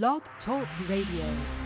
[0.00, 1.61] Blog Talk Radio.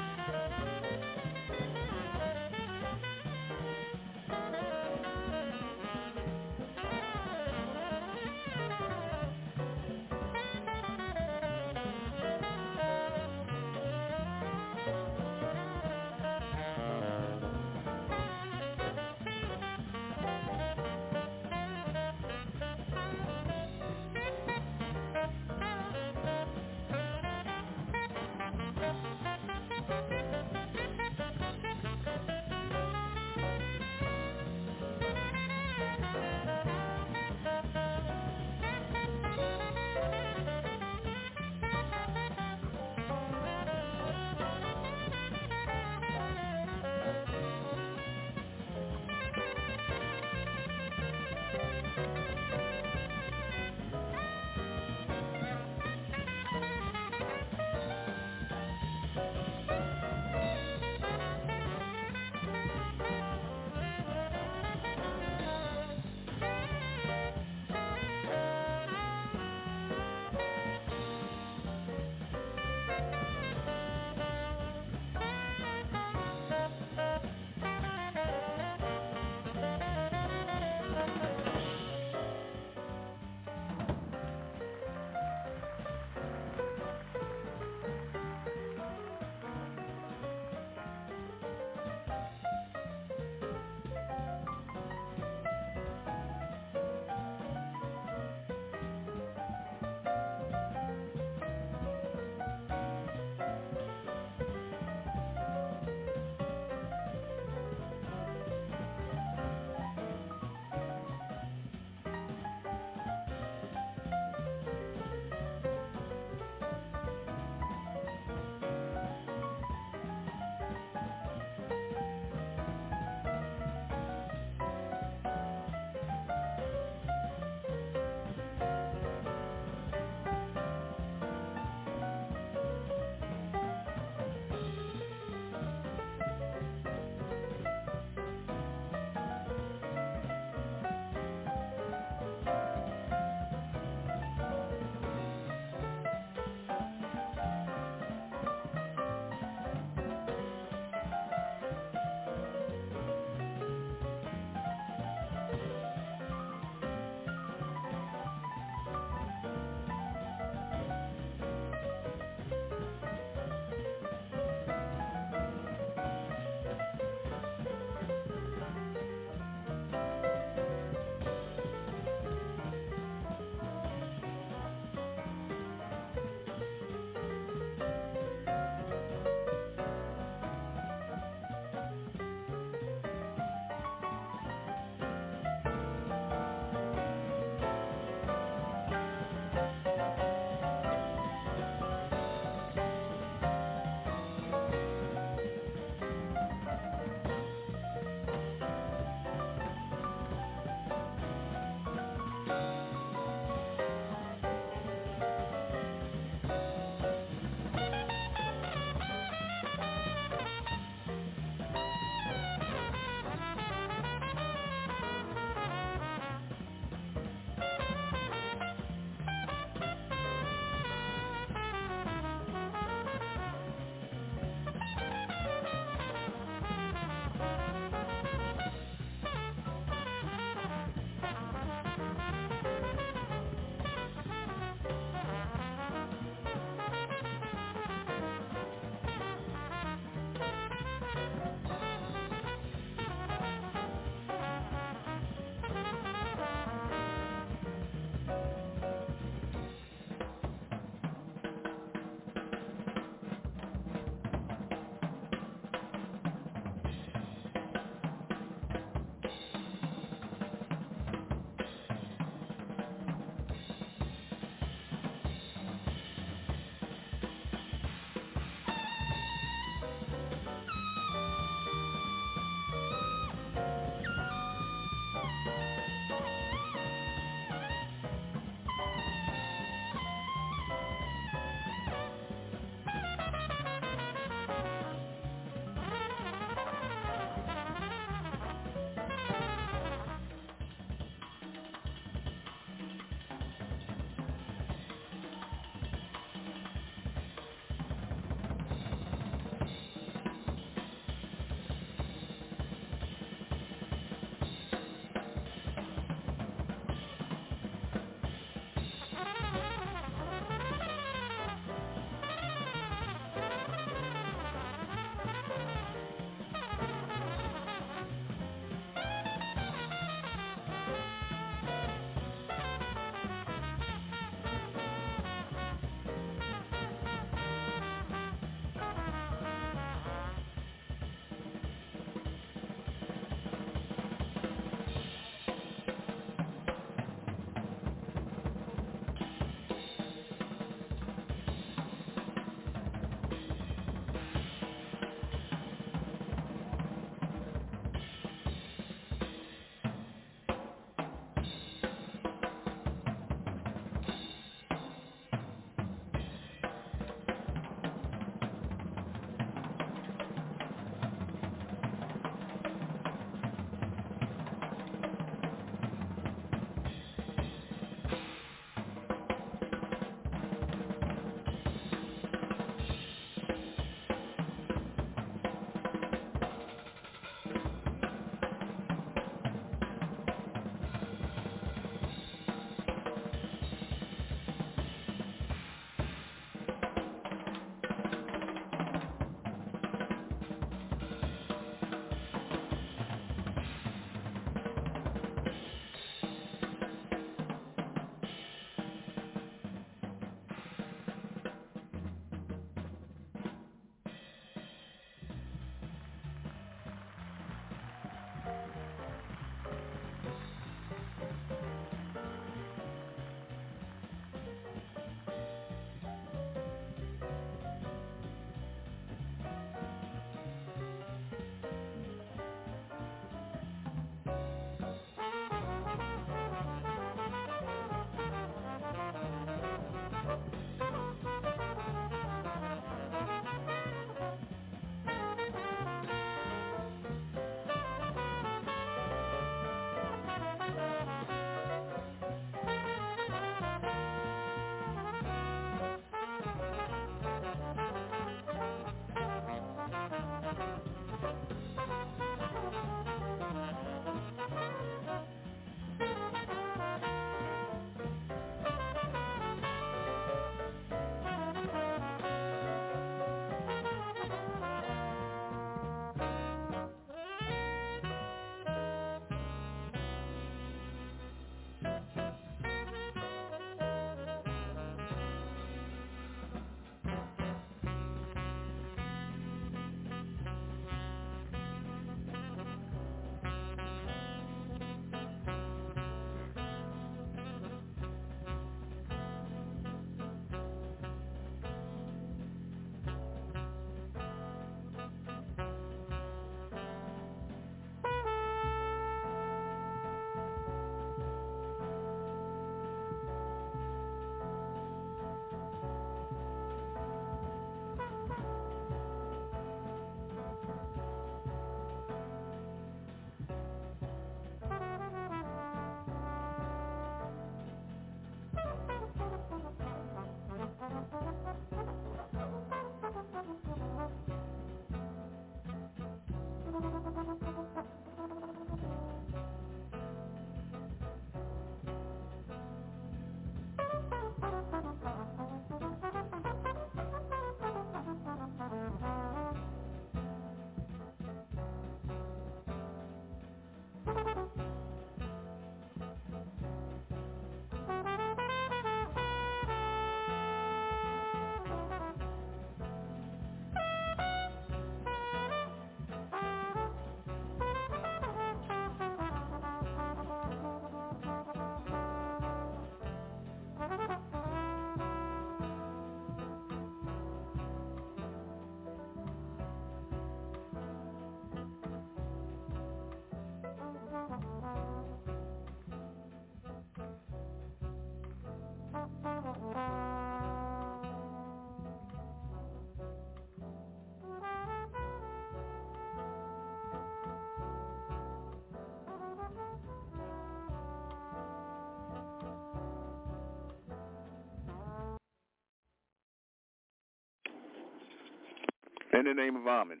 [599.12, 600.00] In the name of Amen,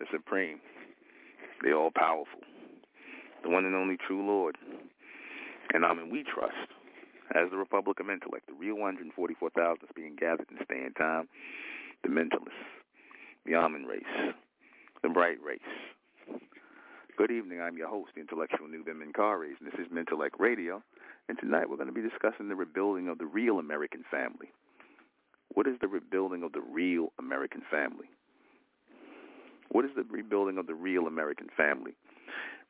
[0.00, 0.58] the Supreme,
[1.62, 2.40] the All Powerful,
[3.42, 4.56] the one and only true Lord,
[5.74, 6.72] and Amen we trust,
[7.36, 11.28] as the Republic of Intellect, the real 144,000 is being gathered in staying time,
[12.02, 12.64] the mentalists,
[13.44, 14.32] the Amen race,
[15.02, 15.60] the bright race.
[17.18, 17.60] Good evening.
[17.60, 20.82] I'm your host, the intellectual Nuben Menkarayzz, and this is Mentellect Radio.
[21.28, 24.48] And tonight we're going to be discussing the rebuilding of the real American family.
[25.52, 28.08] What is the rebuilding of the real American family?
[29.74, 31.96] What is the rebuilding of the real American family?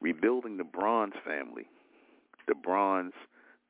[0.01, 1.67] Rebuilding the bronze family,
[2.49, 3.13] the bronze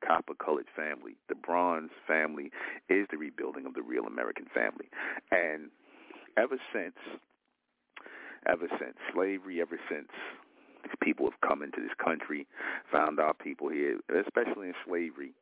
[0.07, 1.17] copper colored family.
[1.27, 2.49] The bronze family
[2.87, 4.87] is the rebuilding of the real American family.
[5.31, 5.69] And
[6.37, 6.95] ever since,
[8.47, 10.07] ever since slavery, ever since
[11.03, 12.47] people have come into this country,
[12.89, 15.33] found our people here, especially in slavery,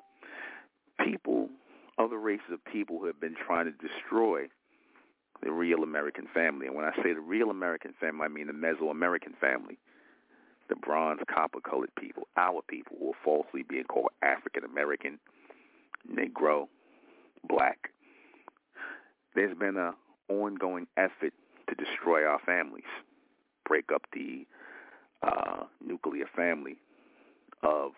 [1.06, 1.48] people
[2.00, 4.48] other races of people who have been trying to destroy
[5.44, 6.68] the real American family.
[6.68, 9.78] And when I say the real American family, I mean the Mesoamerican family,
[10.70, 15.20] the bronze, copper-colored people, our people who are falsely being called African American,
[16.12, 16.68] Negro,
[17.48, 17.90] Black.
[19.36, 19.94] There's been an
[20.30, 21.34] ongoing effort
[21.68, 22.84] to destroy our families,
[23.68, 24.46] break up the
[25.22, 26.78] uh, nuclear family
[27.64, 27.92] of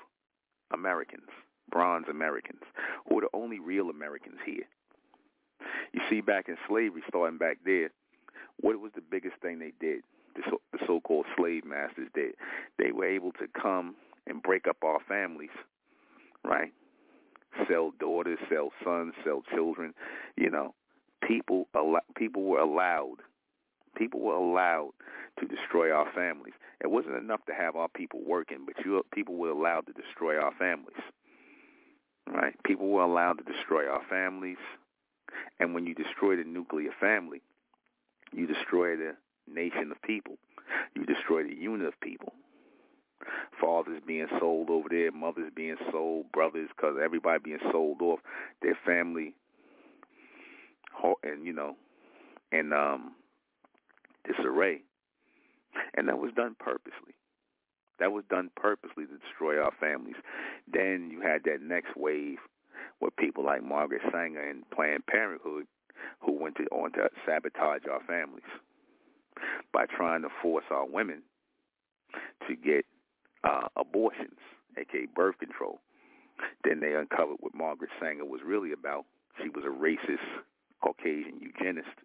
[0.72, 1.30] Americans
[1.70, 2.62] bronze Americans,
[3.08, 4.66] who are the only real Americans here.
[5.94, 7.90] You see, back in slavery, starting back there,
[8.60, 10.02] what was the biggest thing they did?
[10.36, 12.34] The, so, the so-called slave masters did.
[12.78, 13.96] They were able to come
[14.28, 15.56] and break up our families,
[16.44, 16.74] right?
[17.70, 19.94] Sell daughters, sell sons, sell children.
[20.36, 20.74] You know,
[21.26, 23.18] people al- people were allowed.
[23.96, 24.92] People were allowed
[25.40, 26.54] to destroy our families.
[26.82, 30.38] It wasn't enough to have our people working, but you people were allowed to destroy
[30.38, 31.00] our families.
[32.28, 32.56] Right?
[32.66, 34.58] People were allowed to destroy our families.
[35.60, 37.42] And when you destroy the nuclear family,
[38.34, 39.16] you destroy the
[39.48, 40.38] nation of people.
[40.96, 42.34] You destroy the unit of people.
[43.60, 48.20] Fathers being sold over there, mothers being sold, brothers, because everybody being sold off,
[48.62, 49.34] their family,
[51.24, 51.76] and you know,
[52.52, 53.14] and um,
[54.28, 54.82] disarray,
[55.96, 57.16] and that was done purposely.
[58.00, 60.16] That was done purposely to destroy our families.
[60.72, 62.40] Then you had that next wave
[63.02, 65.66] with people like Margaret Sanger and Planned Parenthood
[66.20, 68.44] who went to, on to sabotage our families
[69.74, 71.22] by trying to force our women
[72.48, 72.86] to get
[73.44, 74.40] uh, abortions,
[74.78, 75.80] aka birth control.
[76.64, 79.06] Then they uncovered what Margaret Sanger was really about.
[79.42, 80.44] She was a racist
[80.82, 81.96] Caucasian eugenist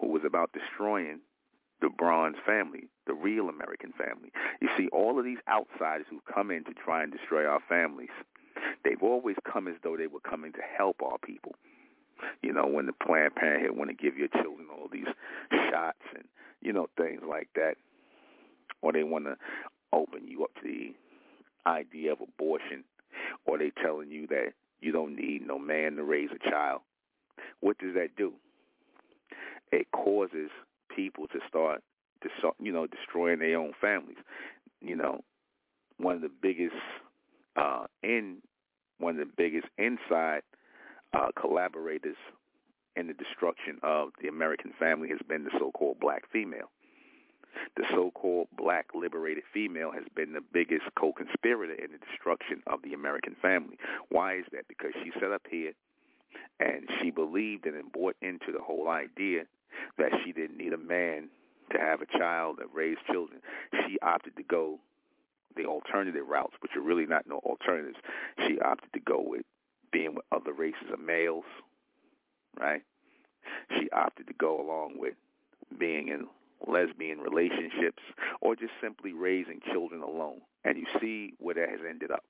[0.00, 1.20] who was about destroying
[1.80, 4.32] the bronze family, the real American family.
[4.60, 8.10] You see, all of these outsiders who come in to try and destroy our families,
[8.84, 11.54] they've always come as though they were coming to help our people.
[12.42, 15.06] You know, when the Planned Parenthood want to give your children all these
[15.70, 16.24] shots and,
[16.60, 17.74] you know, things like that,
[18.82, 19.36] or they want to
[19.92, 20.94] open you up to the
[21.66, 22.84] idea of abortion,
[23.46, 26.80] or they telling you that you don't need no man to raise a child.
[27.60, 28.32] What does that do?
[29.70, 30.50] It causes
[30.94, 31.82] people to start,
[32.60, 34.16] you know, destroying their own families.
[34.80, 35.20] You know,
[35.98, 36.74] one of the biggest
[37.56, 38.38] uh, in
[38.98, 40.42] one of the biggest inside
[41.12, 42.16] uh, collaborators
[42.96, 46.70] in the destruction of the American family has been the so-called black female.
[47.76, 52.92] The so-called black liberated female has been the biggest co-conspirator in the destruction of the
[52.92, 53.78] American family.
[54.10, 54.68] Why is that?
[54.68, 55.72] Because she set up here
[56.60, 59.44] and she believed and bought into the whole idea
[59.96, 61.28] that she didn't need a man
[61.72, 63.40] to have a child and raise children.
[63.86, 64.80] She opted to go
[65.58, 67.98] the alternative routes, which are really not no alternatives.
[68.46, 69.42] She opted to go with
[69.92, 71.44] being with other races of males,
[72.58, 72.82] right?
[73.78, 75.14] She opted to go along with
[75.78, 76.26] being in
[76.66, 78.02] lesbian relationships
[78.40, 80.40] or just simply raising children alone.
[80.64, 82.24] And you see where that has ended up.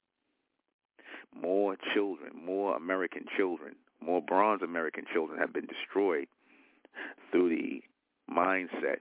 [1.34, 6.26] More children, more American children, more bronze American children have been destroyed
[7.30, 7.82] through the
[8.32, 8.98] mindset,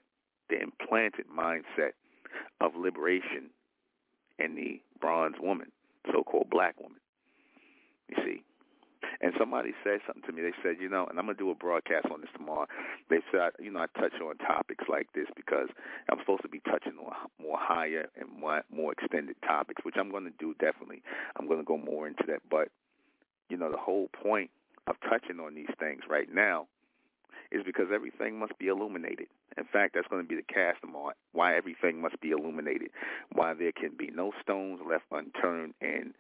[0.50, 1.92] the implanted mindset
[2.62, 3.50] of liberation
[4.40, 5.72] in the bronze woman,
[6.12, 7.00] so-called black woman.
[8.10, 8.44] You see,
[9.22, 10.42] and somebody said something to me.
[10.42, 12.68] They said, you know, and I'm gonna do a broadcast on this tomorrow.
[13.10, 15.68] They said, you know, I touch on topics like this because
[16.10, 20.12] I'm supposed to be touching on more higher and more more extended topics, which I'm
[20.12, 21.02] gonna do definitely.
[21.36, 22.70] I'm gonna go more into that, but
[23.50, 24.52] you know, the whole point
[24.88, 26.68] of touching on these things right now
[27.52, 29.28] is because everything must be illuminated.
[29.58, 30.94] In fact, that's going to be the cast on
[31.34, 32.90] why everything must be illuminated,
[33.34, 36.14] why there can be no stones left unturned in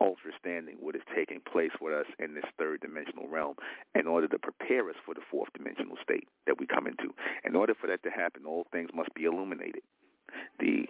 [0.00, 3.54] understanding what is taking place with us in this third dimensional realm
[3.94, 7.14] in order to prepare us for the fourth dimensional state that we come into.
[7.44, 9.82] In order for that to happen, all things must be illuminated.
[10.60, 10.86] The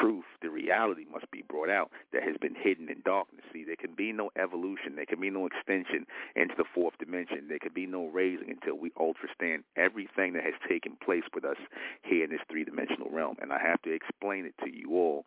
[0.00, 3.44] truth, the reality must be brought out that has been hidden in darkness.
[3.52, 7.46] See, there can be no evolution, there can be no extension into the fourth dimension,
[7.48, 11.58] there can be no raising until we understand everything that has taken place with us
[12.02, 13.36] here in this three dimensional realm.
[13.40, 15.24] And I have to explain it to you all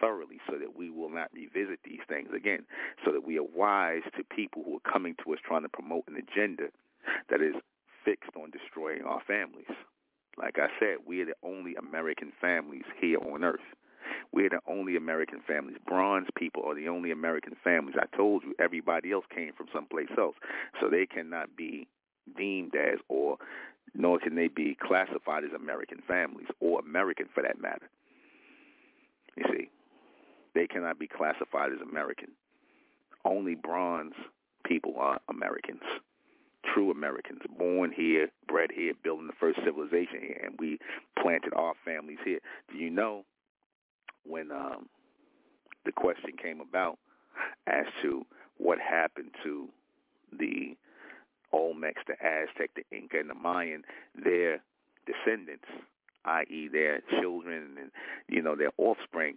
[0.00, 2.66] thoroughly so that we will not revisit these things again,
[3.04, 6.04] so that we are wise to people who are coming to us trying to promote
[6.08, 6.64] an agenda
[7.30, 7.54] that is
[8.04, 9.70] fixed on destroying our families.
[10.38, 13.60] Like I said, we are the only American families here on earth.
[14.32, 15.76] We're the only American families.
[15.86, 17.96] Bronze people are the only American families.
[18.00, 20.36] I told you everybody else came from someplace else.
[20.80, 21.86] So they cannot be
[22.36, 23.36] deemed as or
[23.94, 27.88] nor can they be classified as American families or American for that matter.
[29.36, 29.70] You see,
[30.54, 32.28] they cannot be classified as American.
[33.24, 34.14] Only bronze
[34.64, 35.82] people are Americans,
[36.72, 40.78] true Americans, born here, bred here, building the first civilization here, and we
[41.20, 42.40] planted our families here.
[42.70, 43.24] Do you know
[44.24, 44.88] when um,
[45.84, 46.98] the question came about
[47.66, 48.24] as to
[48.58, 49.68] what happened to
[50.38, 50.76] the
[51.52, 53.82] Olmecs, the Aztec, the Inca, and the Mayan,
[54.14, 54.62] their
[55.06, 55.66] descendants,
[56.24, 57.90] i.e., their children and
[58.28, 59.36] you know their offspring.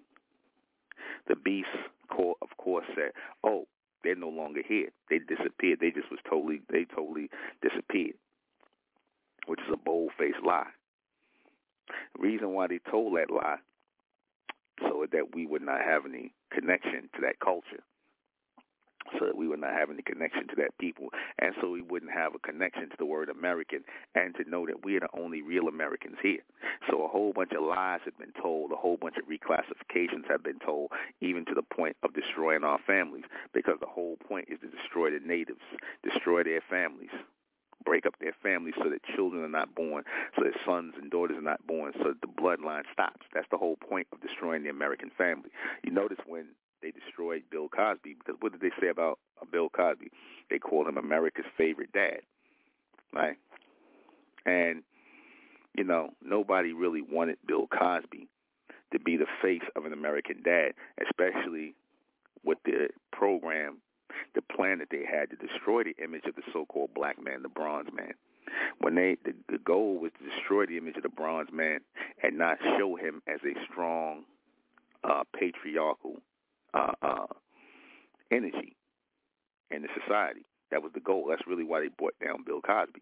[1.28, 1.68] The beast,
[2.10, 3.12] of course, said,
[3.44, 3.68] "Oh,
[4.04, 4.90] they're no longer here.
[5.10, 5.80] They disappeared.
[5.82, 7.30] They just was totally, they totally
[7.62, 8.16] disappeared,"
[9.48, 10.70] which is a bold-faced lie.
[11.88, 13.58] The reason why they told that lie
[14.82, 17.84] so that we would not have any connection to that culture,
[19.20, 21.10] so that we would not have any connection to that people,
[21.40, 23.84] and so we wouldn't have a connection to the word American,
[24.16, 26.42] and to know that we are the only real Americans here.
[26.90, 30.44] So a whole bunch of lies have been told, a whole bunch of reclassifications have
[30.44, 34.60] been told, even to the point of destroying our families, because the whole point is
[34.62, 35.62] to destroy the natives,
[36.04, 37.12] destroy their families
[37.86, 40.04] break up their families so that children are not born,
[40.36, 43.26] so that sons and daughters are not born, so that the bloodline stops.
[43.34, 45.50] That's the whole point of destroying the American family.
[45.84, 46.48] You notice when
[46.82, 49.20] they destroyed Bill Cosby, because what did they say about
[49.52, 50.12] Bill Cosby?
[50.50, 52.20] They called him America's favorite dad,
[53.14, 53.38] right?
[54.46, 54.84] And
[55.76, 58.28] you know, nobody really wanted Bill Cosby
[58.94, 60.74] to be the face of an American dad,
[61.06, 61.76] especially
[62.44, 63.78] with the program
[64.34, 67.50] the plan that they had to destroy the image of the so-called black man, the
[67.50, 68.14] bronze man.
[68.80, 71.80] When they the, the goal was to destroy the image of the bronze man
[72.22, 74.24] and not show him as a strong
[75.04, 76.18] uh, patriarchal
[76.74, 77.26] uh, uh,
[78.32, 78.76] energy
[79.72, 80.46] in the society.
[80.72, 81.28] That was the goal.
[81.30, 83.02] That's really why they brought down Bill Cosby.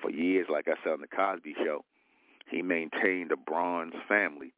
[0.00, 1.84] For years, like I said on the Cosby Show,
[2.50, 4.52] he maintained a bronze family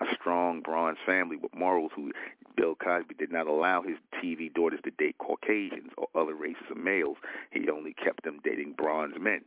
[0.00, 2.12] a strong bronze family with morals who
[2.56, 6.76] Bill Cosby did not allow his TV daughters to date Caucasians or other races of
[6.76, 7.16] males.
[7.50, 9.42] He only kept them dating bronze men.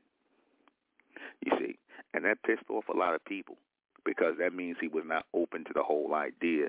[1.45, 1.77] You see,
[2.13, 3.57] and that pissed off a lot of people
[4.05, 6.67] because that means he was not open to the whole idea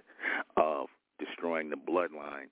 [0.57, 0.87] of
[1.19, 2.51] destroying the bloodline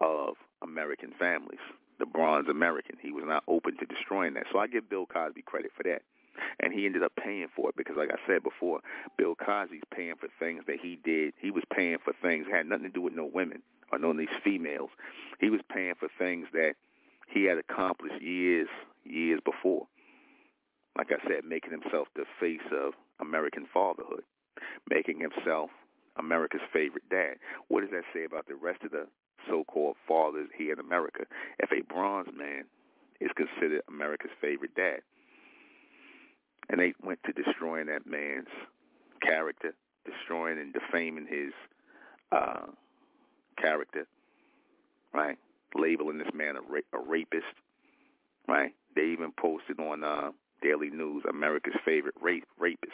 [0.00, 1.60] of American families,
[1.98, 2.96] the bronze American.
[3.00, 4.44] He was not open to destroying that.
[4.52, 6.02] So I give Bill Cosby credit for that
[6.60, 8.80] and he ended up paying for it because, like I said before,
[9.16, 11.34] Bill Cosby's paying for things that he did.
[11.40, 14.12] He was paying for things that had nothing to do with no women or no
[14.12, 14.90] these females.
[15.40, 16.74] He was paying for things that
[17.28, 18.68] he had accomplished years,
[19.04, 19.86] years before.
[20.96, 24.24] Like I said, making himself the face of American fatherhood,
[24.90, 25.70] making himself
[26.18, 27.36] America's favorite dad.
[27.68, 29.06] What does that say about the rest of the
[29.48, 31.24] so-called fathers here in America?
[31.60, 32.64] If a bronze man
[33.20, 35.00] is considered America's favorite dad,
[36.68, 38.48] and they went to destroying that man's
[39.22, 41.52] character, destroying and defaming his
[42.32, 42.66] uh,
[43.60, 44.06] character,
[45.12, 45.38] right?
[45.74, 47.44] Labeling this man a, ra- a rapist,
[48.46, 48.72] right?
[48.94, 50.30] They even posted on uh,
[50.62, 52.92] Daily News, America's favorite rape rapist,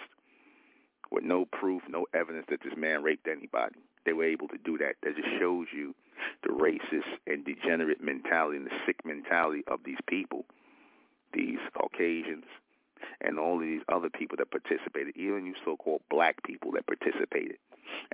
[1.11, 3.77] with no proof, no evidence that this man raped anybody.
[4.05, 4.97] They were able to do that.
[5.03, 5.95] That just shows you
[6.43, 10.45] the racist and degenerate mentality and the sick mentality of these people,
[11.33, 12.45] these Caucasians,
[13.21, 17.57] and all of these other people that participated, even you so-called black people that participated.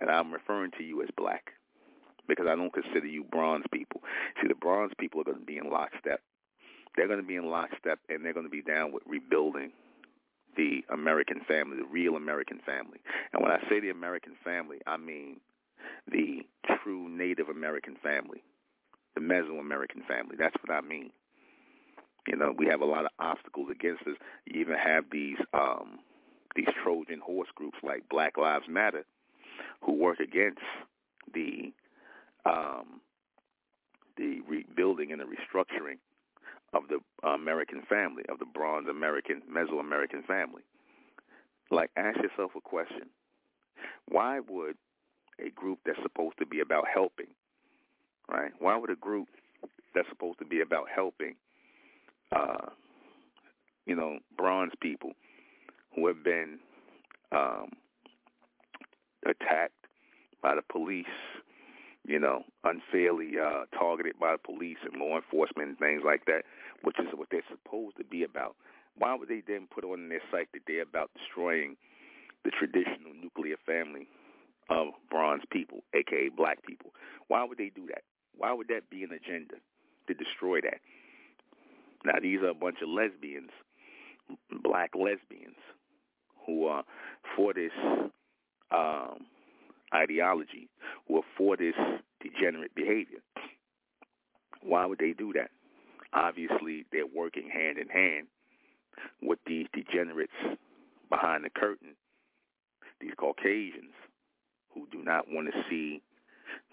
[0.00, 1.52] And I'm referring to you as black
[2.28, 4.02] because I don't consider you bronze people.
[4.40, 6.20] See, the bronze people are going to be in lockstep.
[6.96, 9.72] They're going to be in lockstep, and they're going to be down with rebuilding
[10.56, 12.98] the American family, the real American family.
[13.32, 15.40] And when I say the American family, I mean
[16.10, 16.42] the
[16.82, 18.42] true Native American family,
[19.14, 20.36] the Mesoamerican family.
[20.38, 21.10] That's what I mean.
[22.26, 24.14] You know, we have a lot of obstacles against us.
[24.46, 26.00] You even have these um,
[26.54, 29.04] these Trojan horse groups like Black Lives Matter,
[29.82, 30.60] who work against
[31.32, 31.72] the
[32.44, 33.00] um,
[34.16, 35.98] the rebuilding and the restructuring
[36.72, 40.62] of the American family, of the bronze American, Mesoamerican family.
[41.70, 43.08] Like, ask yourself a question.
[44.08, 44.76] Why would
[45.44, 47.28] a group that's supposed to be about helping,
[48.28, 48.52] right?
[48.58, 49.28] Why would a group
[49.94, 51.36] that's supposed to be about helping,
[52.34, 52.66] uh,
[53.86, 55.12] you know, bronze people
[55.94, 56.58] who have been
[57.32, 57.70] um,
[59.26, 59.72] attacked
[60.42, 61.06] by the police,
[62.06, 66.42] you know, unfairly uh, targeted by the police and law enforcement and things like that,
[66.82, 68.56] which is what they're supposed to be about.
[68.96, 71.76] Why would they then put on their site that they're about destroying
[72.44, 74.08] the traditional nuclear family
[74.68, 76.92] of bronze people, aka black people?
[77.28, 78.02] Why would they do that?
[78.36, 79.56] Why would that be an agenda
[80.06, 80.80] to destroy that?
[82.04, 83.50] Now these are a bunch of lesbians,
[84.62, 85.56] black lesbians,
[86.46, 86.84] who are
[87.36, 87.72] for this
[88.70, 89.26] um,
[89.94, 90.68] ideology,
[91.06, 91.74] who are for this
[92.22, 93.20] degenerate behavior.
[94.62, 95.50] Why would they do that?
[96.12, 98.26] Obviously, they're working hand in hand
[99.22, 100.32] with these degenerates
[101.08, 101.94] behind the curtain,
[103.00, 103.94] these Caucasians
[104.74, 106.02] who do not want to see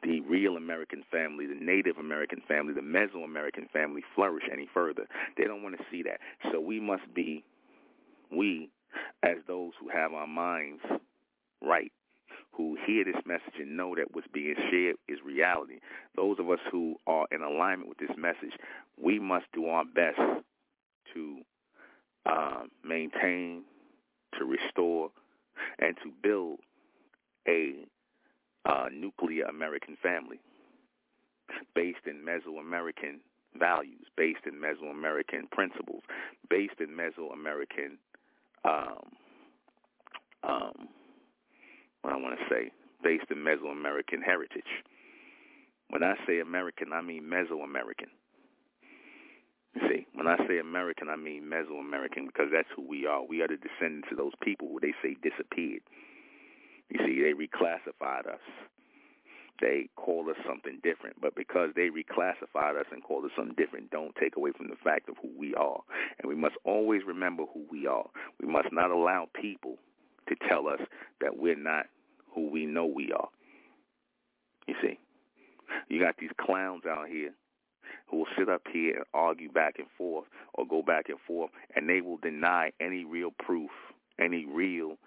[0.03, 5.07] the real American family, the Native American family, the Mesoamerican family flourish any further.
[5.38, 6.19] They don't want to see that.
[6.51, 7.43] So we must be,
[8.31, 8.69] we,
[9.23, 10.81] as those who have our minds
[11.62, 11.91] right,
[12.51, 15.79] who hear this message and know that what's being shared is reality,
[16.15, 18.53] those of us who are in alignment with this message,
[19.01, 20.19] we must do our best
[21.13, 21.38] to
[22.25, 23.63] uh, maintain,
[24.38, 25.10] to restore,
[25.79, 26.60] and to build
[27.47, 27.86] a
[28.67, 30.39] uh, nuclear American family
[31.73, 33.19] based in Mesoamerican
[33.58, 36.03] values, based in Mesoamerican principles,
[36.49, 37.97] based in Mesoamerican,
[38.65, 39.12] um,
[40.43, 40.88] um,
[42.01, 42.71] what I want to say,
[43.03, 44.84] based in Mesoamerican heritage.
[45.89, 48.12] When I say American, I mean Mesoamerican.
[49.75, 53.23] You see, when I say American, I mean Mesoamerican because that's who we are.
[53.23, 55.82] We are the descendants of those people who they say disappeared.
[56.89, 58.39] You see, they reclassified us.
[59.60, 63.89] They called us something different, but because they reclassified us and called us something different,
[63.89, 65.80] don't take away from the fact of who we are.
[66.19, 68.06] And we must always remember who we are.
[68.39, 69.78] We must not allow people
[70.30, 70.80] to tell us
[71.21, 71.88] that we're not
[72.36, 73.30] who we know we are.
[74.67, 75.00] You see,
[75.89, 77.32] you got these clowns out here
[78.10, 81.52] who will sit up here and argue back and forth or go back and forth,
[81.76, 83.71] and they will deny any real proof,
[84.19, 84.97] any real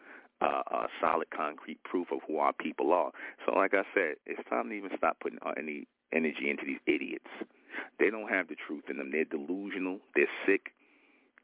[0.41, 3.13] uh, solid, concrete proof of who our people are.
[3.45, 7.29] So, like I said, it's time to even stop putting any energy into these idiots.
[7.99, 9.11] They don't have the truth in them.
[9.13, 9.99] They're delusional.
[10.15, 10.73] They're sick.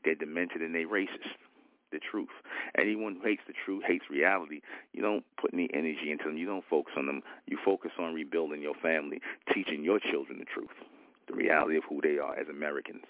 [0.05, 1.37] They're demented, and they're racist.
[1.93, 2.35] The truth.
[2.77, 4.61] Anyone who hates the truth hates reality.
[4.93, 6.37] You don't put any energy into them.
[6.37, 7.23] You don't focus on them.
[7.47, 9.21] You focus on rebuilding your family,
[9.55, 10.75] teaching your children the truth
[11.27, 13.05] the reality of who they are as Americans.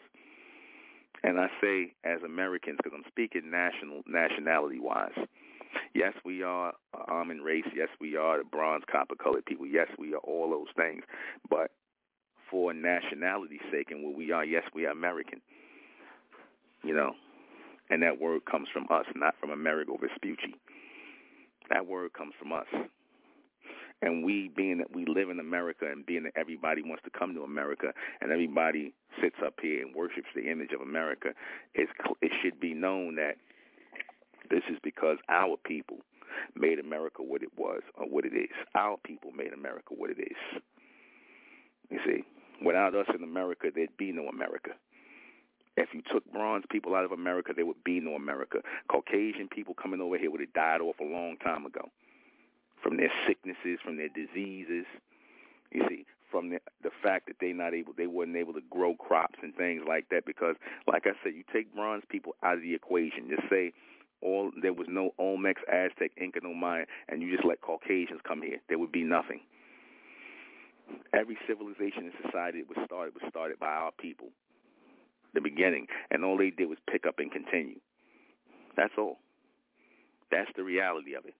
[1.22, 5.16] And I say as Americans because I'm speaking national nationality wise.
[5.94, 7.64] Yes, we are uh, Amen race.
[7.74, 9.66] Yes, we are the bronze copper colored people.
[9.66, 11.02] Yes, we are all those things.
[11.48, 11.70] But
[12.50, 15.40] for nationality's sake and what we are, yes, we are American.
[16.82, 17.12] You know,
[17.90, 20.54] and that word comes from us, not from Amerigo Vespucci.
[21.70, 22.66] That word comes from us.
[24.02, 27.34] And we, being that we live in America and being that everybody wants to come
[27.34, 31.30] to America and everybody sits up here and worships the image of America,
[31.74, 33.36] it's, it should be known that
[34.50, 35.98] this is because our people
[36.54, 38.50] made America what it was or what it is.
[38.74, 40.60] Our people made America what it is.
[41.90, 42.24] You see,
[42.64, 44.70] without us in America, there'd be no America.
[45.76, 48.60] If you took bronze people out of America, there would be no America.
[48.90, 51.90] Caucasian people coming over here would have died off a long time ago
[52.82, 54.86] from their sicknesses, from their diseases.
[55.70, 58.94] You see, from the, the fact that they not able, they weren't able to grow
[58.94, 60.24] crops and things like that.
[60.24, 60.56] Because,
[60.86, 63.28] like I said, you take bronze people out of the equation.
[63.28, 63.72] Just say
[64.22, 68.42] all there was no Olmecs, Aztec, Inca, no Maya, and you just let Caucasians come
[68.42, 68.58] here.
[68.68, 69.40] There would be nothing.
[71.12, 74.28] Every civilization and society that was started was started by our people.
[75.34, 77.80] The beginning, and all they did was pick up and continue.
[78.76, 79.18] That's all.
[80.30, 81.34] That's the reality of it.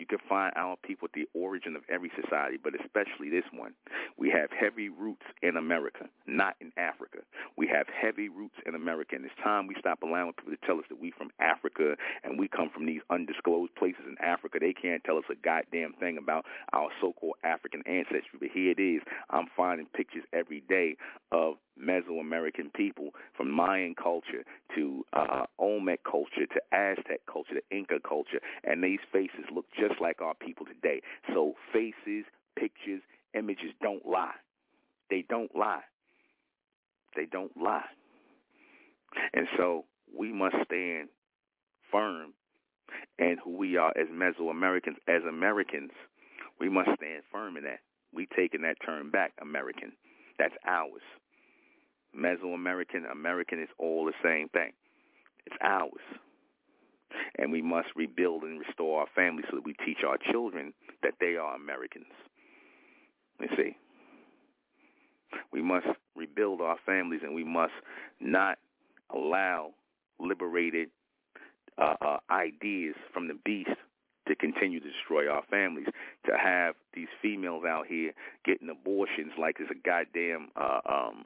[0.00, 3.74] You can find our people at the origin of every society, but especially this one.
[4.16, 7.18] We have heavy roots in America, not in Africa.
[7.56, 10.78] We have heavy roots in America, and it's time we stop allowing people to tell
[10.78, 14.58] us that we from Africa and we come from these undisclosed places in Africa.
[14.60, 18.80] They can't tell us a goddamn thing about our so-called African ancestry, but here it
[18.80, 19.02] is.
[19.28, 20.96] I'm finding pictures every day
[21.30, 27.98] of Mesoamerican people from Mayan culture to uh, Olmec culture to Aztec culture to Inca
[28.06, 31.00] culture, and these faces look just like our people today.
[31.32, 32.24] So faces,
[32.58, 33.02] pictures,
[33.34, 34.34] images don't lie.
[35.08, 35.82] They don't lie.
[37.16, 37.88] They don't lie.
[39.32, 39.84] And so
[40.16, 41.08] we must stand
[41.90, 42.34] firm
[43.18, 45.90] and who we are as Mesoamericans, as Americans,
[46.60, 47.80] we must stand firm in that.
[48.12, 49.92] We taking that term back, American.
[50.38, 51.02] That's ours.
[52.16, 54.72] Mesoamerican, American is all the same thing.
[55.46, 55.92] It's ours.
[57.38, 61.14] And we must rebuild and restore our families so that we teach our children that
[61.20, 62.06] they are Americans.
[63.40, 63.76] You see,
[65.52, 67.72] we must rebuild our families and we must
[68.20, 68.58] not
[69.12, 69.70] allow
[70.18, 70.90] liberated
[71.78, 73.70] uh, uh, ideas from the beast
[74.28, 75.86] to continue to destroy our families,
[76.26, 78.12] to have these females out here
[78.44, 81.24] getting abortions like it's a goddamn uh, um,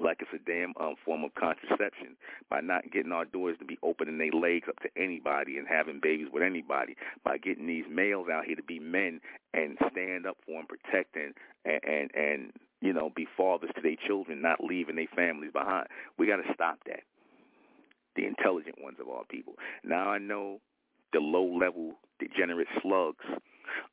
[0.00, 2.16] like it's a damn um, form of contraception
[2.50, 6.00] by not getting our doors to be opening their legs up to anybody and having
[6.00, 9.20] babies with anybody, by getting these males out here to be men
[9.54, 11.34] and stand up for and protect and
[11.64, 15.86] and and, and you know be fathers to their children, not leaving their families behind.
[16.18, 17.00] We got to stop that.
[18.16, 19.54] The intelligent ones of our people.
[19.84, 20.60] Now I know
[21.12, 23.24] the low level degenerate slugs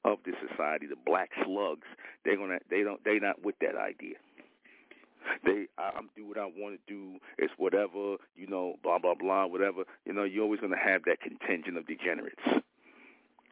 [0.04, 1.88] of this society, the black slugs.
[2.24, 4.16] They're gonna they don't they're not with that idea.
[5.44, 7.20] They, I'm do what I want to do.
[7.38, 9.84] It's whatever, you know, blah blah blah, whatever.
[10.06, 12.42] You know, you're always going to have that contingent of degenerates,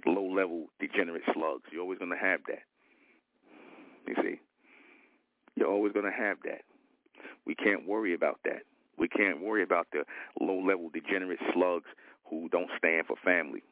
[0.05, 1.63] low level degenerate slugs.
[1.71, 2.63] You're always going to have that.
[4.07, 4.39] You see,
[5.55, 6.61] you're always going to have that.
[7.45, 8.63] We can't worry about that.
[8.97, 10.03] We can't worry about the
[10.39, 11.87] low level degenerate slugs
[12.29, 13.63] who don't stand for family.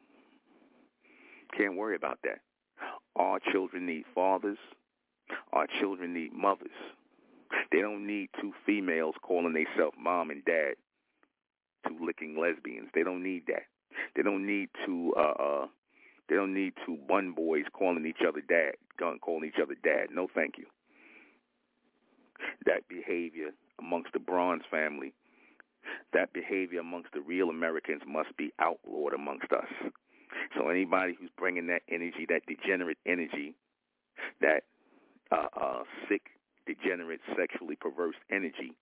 [1.56, 2.40] Can't worry about that.
[3.16, 4.58] Our children need fathers.
[5.52, 6.70] Our children need mothers.
[7.70, 10.74] They don't need two females calling themselves mom and dad,
[11.86, 12.88] two licking lesbians.
[12.94, 13.64] They don't need that.
[14.16, 15.12] They don't need two.
[15.16, 15.66] Uh, uh,
[16.28, 20.08] they don't need two bun boys calling each other dad, gun calling each other dad.
[20.12, 20.66] No, thank you.
[22.64, 25.12] That behavior amongst the Bronze family,
[26.12, 29.68] that behavior amongst the real Americans must be outlawed amongst us.
[30.56, 33.54] So anybody who's bringing that energy, that degenerate energy,
[34.40, 34.64] that
[35.30, 36.22] uh, uh, sick
[36.66, 38.74] degenerate, sexually perverse energy.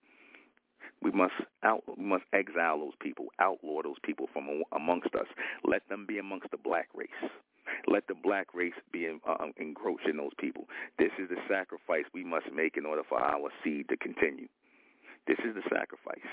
[1.03, 5.27] We must out, we must exile those people, outlaw those people from amongst us.
[5.65, 7.09] Let them be amongst the black race.
[7.87, 10.65] Let the black race be in, uh, engrossed in those people.
[10.99, 14.49] This is the sacrifice we must make in order for our seed to continue.
[15.27, 16.31] This is the sacrifice.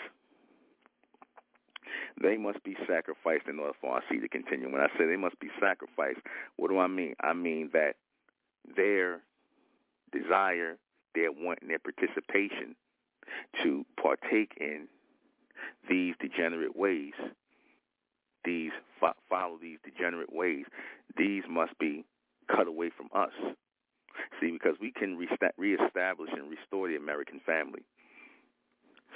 [2.21, 4.71] They must be sacrificed in order for our seed to continue.
[4.71, 6.19] When I say they must be sacrificed,
[6.57, 7.15] what do I mean?
[7.21, 7.95] I mean that
[8.75, 9.21] their
[10.11, 10.77] desire
[11.15, 12.75] their wanting their participation
[13.63, 14.87] to partake in
[15.89, 17.13] these degenerate ways,
[18.45, 18.71] these
[19.29, 20.65] follow these degenerate ways,
[21.17, 22.05] these must be
[22.49, 23.33] cut away from us.
[24.39, 27.81] See, because we can reestablish and restore the American family.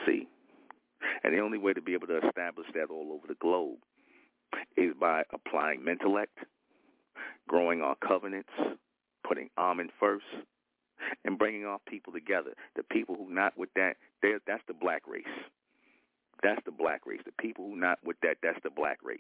[0.05, 0.27] See,
[1.23, 3.77] and the only way to be able to establish that all over the globe
[4.77, 6.37] is by applying intellect,
[7.47, 8.51] growing our covenants,
[9.27, 10.25] putting Amen first,
[11.25, 12.53] and bringing our people together.
[12.75, 15.25] The people who not with that, that's the black race.
[16.43, 17.21] That's the black race.
[17.25, 19.19] The people who not with that, that's the black race.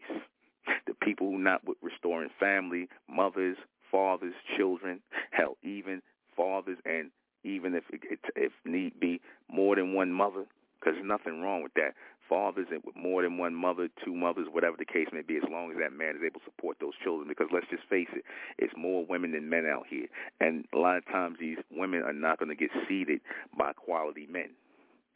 [0.87, 3.57] The people who not with restoring family, mothers,
[3.91, 6.01] fathers, children, hell, even
[6.35, 7.11] fathers, and
[7.43, 10.45] even if it, if need be, more than one mother,
[10.79, 11.93] because nothing wrong with that
[12.31, 15.43] fathers and with more than one mother, two mothers, whatever the case may be, as
[15.51, 17.27] long as that man is able to support those children.
[17.27, 18.23] Because let's just face it,
[18.57, 20.07] it's more women than men out here,
[20.39, 23.19] and a lot of times these women are not going to get seeded
[23.57, 24.51] by quality men.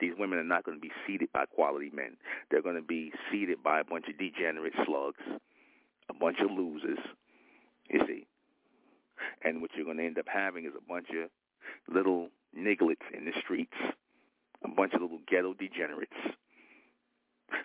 [0.02, 2.18] These women are not going to be seeded by quality men.
[2.52, 5.24] They're going to be seeded by a bunch of degenerate slugs,
[6.10, 7.00] a bunch of losers.
[7.90, 8.28] You see,
[9.42, 11.30] and what you're going to end up having is a bunch of
[11.88, 13.78] little nigglets in the streets,
[14.66, 16.36] a bunch of little ghetto degenerates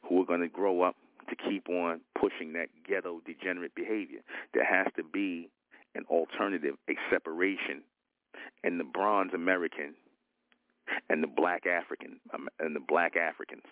[0.08, 0.96] who are going to grow up
[1.28, 4.20] to keep on pushing that ghetto degenerate behavior.
[4.54, 5.48] There has to be
[5.94, 7.82] an alternative, a separation
[8.64, 9.94] And the bronze American
[11.08, 13.64] and the black African um, and the black Africans.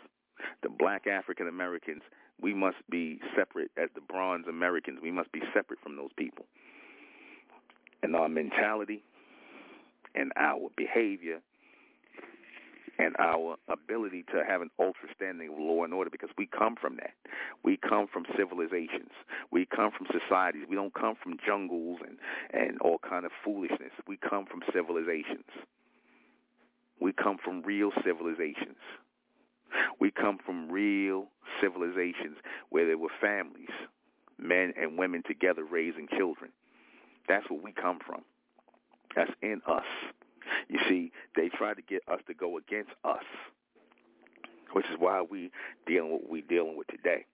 [0.62, 2.03] The black African Americans,
[2.41, 5.01] we must be separate as the bronze Americans.
[5.03, 6.47] We must be separate from those people.
[8.03, 9.03] And our mentality
[10.14, 11.41] and our behavior
[12.99, 16.75] and our ability to have an ultra standing of law and order because we come
[16.81, 17.13] from that.
[17.65, 19.13] We come from civilizations.
[19.53, 20.65] We come from societies.
[20.69, 22.19] We don't come from jungles and,
[22.53, 23.93] and all kind of foolishness.
[24.07, 25.47] We come from civilizations.
[27.01, 28.83] We come from real civilizations.
[30.01, 31.29] We come from real
[31.63, 32.39] civilizations
[32.71, 33.71] where there were families,
[34.39, 36.51] men and women together raising children.
[37.29, 38.23] That's where we come from.
[39.15, 39.85] That's in us.
[40.69, 43.25] You see, they try to get us to go against us,
[44.73, 45.51] which is why we
[45.87, 47.25] dealing with what we dealing with today.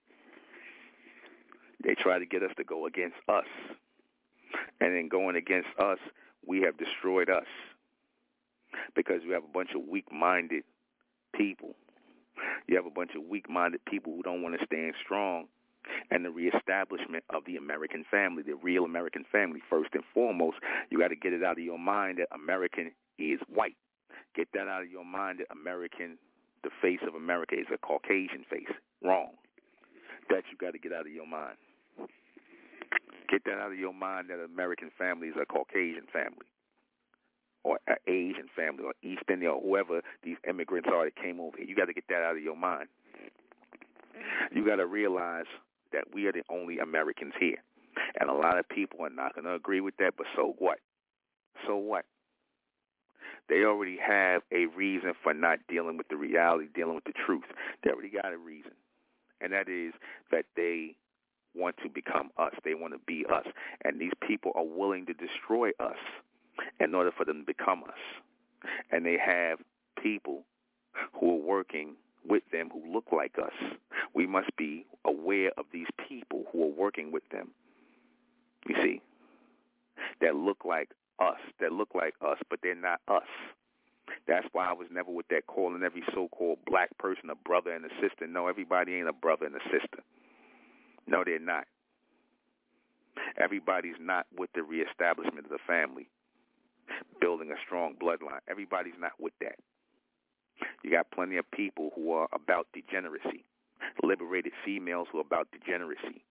[1.83, 3.47] They try to get us to go against us.
[4.81, 5.99] And in going against us,
[6.47, 7.47] we have destroyed us
[8.95, 10.65] because we have a bunch of weak-minded
[11.35, 11.75] people.
[12.67, 15.47] You have a bunch of weak-minded people who don't want to stand strong
[16.11, 19.61] and the reestablishment of the American family, the real American family.
[19.69, 20.57] First and foremost,
[20.91, 23.77] you got to get it out of your mind that American is white.
[24.35, 26.19] Get that out of your mind that American,
[26.63, 28.71] the face of America is a Caucasian face.
[29.03, 29.33] Wrong.
[30.31, 31.57] That you got to get out of your mind.
[33.29, 36.47] Get that out of your mind that American family is a Caucasian family
[37.65, 41.57] or an Asian family or East Indian or whoever these immigrants are that came over
[41.57, 41.67] here.
[41.67, 42.89] You got to get that out of your mind.
[44.53, 45.47] You got to realize
[45.93, 47.63] that we are the only Americans here.
[48.21, 50.79] And a lot of people are not going to agree with that, but so what?
[51.67, 52.05] So what?
[53.49, 57.45] They already have a reason for not dealing with the reality, dealing with the truth.
[57.83, 58.73] They already got a reason.
[59.41, 59.93] And that is
[60.31, 60.97] that they
[61.55, 62.55] want to become us.
[62.65, 63.47] They want to be us.
[63.85, 65.99] And these people are willing to destroy us
[66.81, 68.71] in order for them to become us.
[68.91, 69.59] And they have
[70.03, 70.45] people
[71.13, 73.53] who are working with them who look like us.
[74.15, 77.51] We must be aware of these people who are working with them.
[78.67, 79.03] You see,
[80.21, 80.91] that look like
[81.21, 83.29] us, that look like us, but they're not us.
[84.27, 87.85] That's why I was never with that calling every so-called black person a brother and
[87.85, 88.27] a sister.
[88.27, 90.03] No, everybody ain't a brother and a sister.
[91.07, 91.67] No, they're not.
[93.39, 96.09] Everybody's not with the reestablishment of the family,
[97.21, 98.41] building a strong bloodline.
[98.49, 99.57] Everybody's not with that.
[100.83, 103.45] You got plenty of people who are about degeneracy,
[104.03, 106.25] liberated females who are about degeneracy.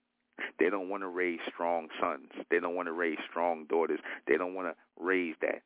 [0.59, 2.29] They don't want to raise strong sons.
[2.49, 3.99] They don't want to raise strong daughters.
[4.27, 5.61] They don't want to raise that.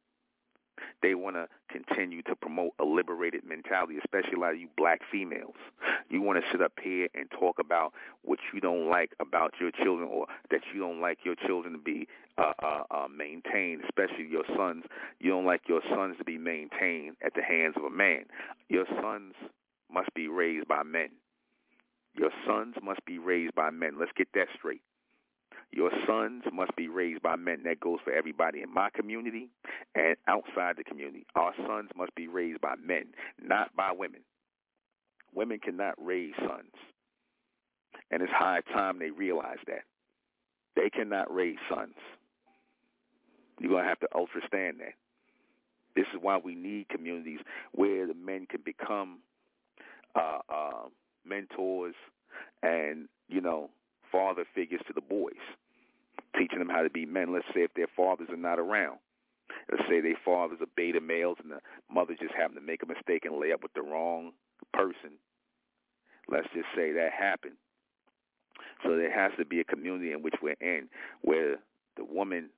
[1.01, 5.01] They want to continue to promote a liberated mentality, especially a lot of you black
[5.11, 5.55] females.
[6.09, 9.71] You want to sit up here and talk about what you don't like about your
[9.71, 12.07] children or that you don't like your children to be
[12.37, 14.83] uh, uh, uh, maintained, especially your sons.
[15.19, 18.25] You don't like your sons to be maintained at the hands of a man.
[18.69, 19.33] Your sons
[19.91, 21.09] must be raised by men.
[22.17, 23.93] Your sons must be raised by men.
[23.99, 24.81] Let's get that straight.
[25.71, 27.63] Your sons must be raised by men.
[27.65, 29.49] That goes for everybody in my community
[29.95, 31.25] and outside the community.
[31.35, 33.07] Our sons must be raised by men,
[33.41, 34.21] not by women.
[35.35, 36.73] Women cannot raise sons.
[38.09, 39.83] And it's high time they realize that.
[40.75, 41.95] They cannot raise sons.
[43.59, 44.93] You're going to have to understand that.
[45.95, 47.39] This is why we need communities
[47.73, 49.19] where the men can become
[50.15, 50.85] uh, uh,
[51.27, 51.95] mentors
[52.63, 53.69] and, you know,
[54.11, 55.33] father figures to the boys,
[56.37, 57.33] teaching them how to be men.
[57.33, 58.99] Let's say if their fathers are not around.
[59.71, 61.59] Let's say their fathers are beta males and the
[61.91, 64.31] mother just happened to make a mistake and lay up with the wrong
[64.73, 65.19] person.
[66.29, 67.55] Let's just say that happened.
[68.83, 70.89] So there has to be a community in which we're in
[71.21, 71.57] where
[71.95, 72.49] the woman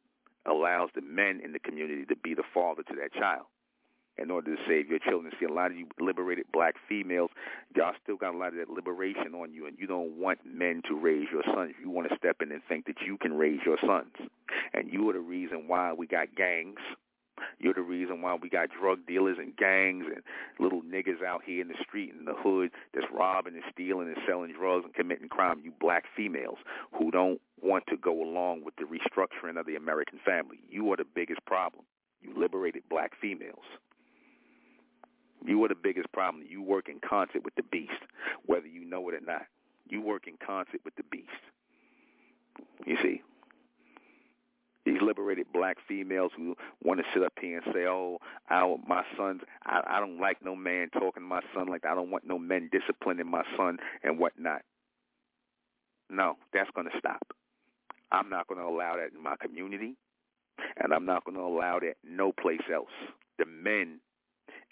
[0.46, 3.46] allows the men in the community to be the father to that child
[4.22, 5.32] in order to save your children.
[5.40, 7.30] See, a lot of you liberated black females,
[7.76, 10.82] y'all still got a lot of that liberation on you, and you don't want men
[10.88, 11.74] to raise your sons.
[11.82, 14.14] You want to step in and think that you can raise your sons.
[14.74, 16.80] And you are the reason why we got gangs.
[17.58, 20.24] You're the reason why we got drug dealers and gangs and
[20.60, 24.18] little niggas out here in the street in the hood that's robbing and stealing and
[24.28, 25.62] selling drugs and committing crime.
[25.64, 26.58] You black females
[26.98, 30.60] who don't want to go along with the restructuring of the American family.
[30.70, 31.86] You are the biggest problem.
[32.22, 33.64] You liberated black females.
[35.46, 36.44] You are the biggest problem.
[36.48, 37.92] You work in concert with the beast,
[38.46, 39.44] whether you know it or not.
[39.88, 41.28] You work in concert with the beast.
[42.86, 43.22] You see?
[44.86, 48.18] These liberated black females who want to sit up here and say, "Oh,
[48.50, 51.92] I, my sons, I, I don't like no man talking to my son like that.
[51.92, 54.62] I don't want no men disciplining my son and whatnot."
[56.10, 57.22] No, that's going to stop.
[58.12, 59.96] I'm not going to allow that in my community,
[60.82, 62.90] and I'm not going to allow that no place else.
[63.38, 64.00] The men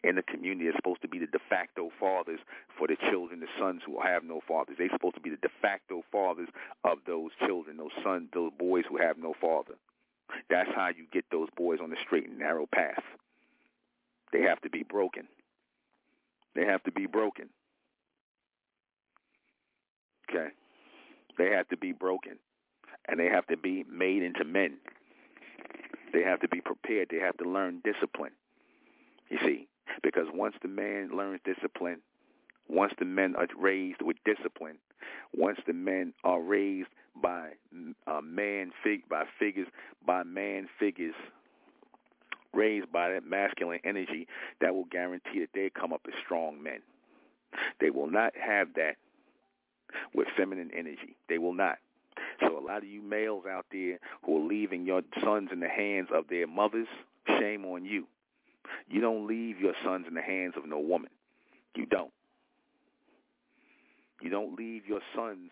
[0.04, 2.40] in the community are supposed to be the de facto fathers
[2.78, 4.76] for the children, the sons who have no fathers.
[4.78, 6.50] They're supposed to be the de facto fathers
[6.84, 9.74] of those children, those sons, those boys who have no father.
[10.50, 13.04] That's how you get those boys on the straight and narrow path.
[14.32, 15.28] They have to be broken.
[16.56, 17.50] They have to be broken.
[20.30, 20.50] Okay.
[21.38, 22.38] They have to be broken.
[23.08, 24.78] And they have to be made into men.
[26.14, 27.08] They have to be prepared.
[27.10, 28.32] They have to learn discipline.
[29.30, 29.68] You see,
[30.04, 32.02] because once the man learns discipline,
[32.70, 34.78] once the men are raised with discipline,
[35.36, 36.90] once the men are raised
[37.22, 37.50] by
[38.08, 39.68] uh, man fig by figures
[40.06, 41.16] by man figures
[42.54, 44.28] raised by that masculine energy,
[44.62, 46.80] that will guarantee that they come up as strong men.
[47.80, 48.96] They will not have that
[50.14, 51.16] with feminine energy.
[51.30, 51.78] They will not.
[52.42, 55.70] So a lot of you males out there who are leaving your sons in the
[55.70, 56.88] hands of their mothers,
[57.40, 58.08] shame on you.
[58.88, 61.10] You don't leave your sons in the hands of no woman.
[61.76, 62.12] You don't.
[64.22, 65.52] You don't leave your sons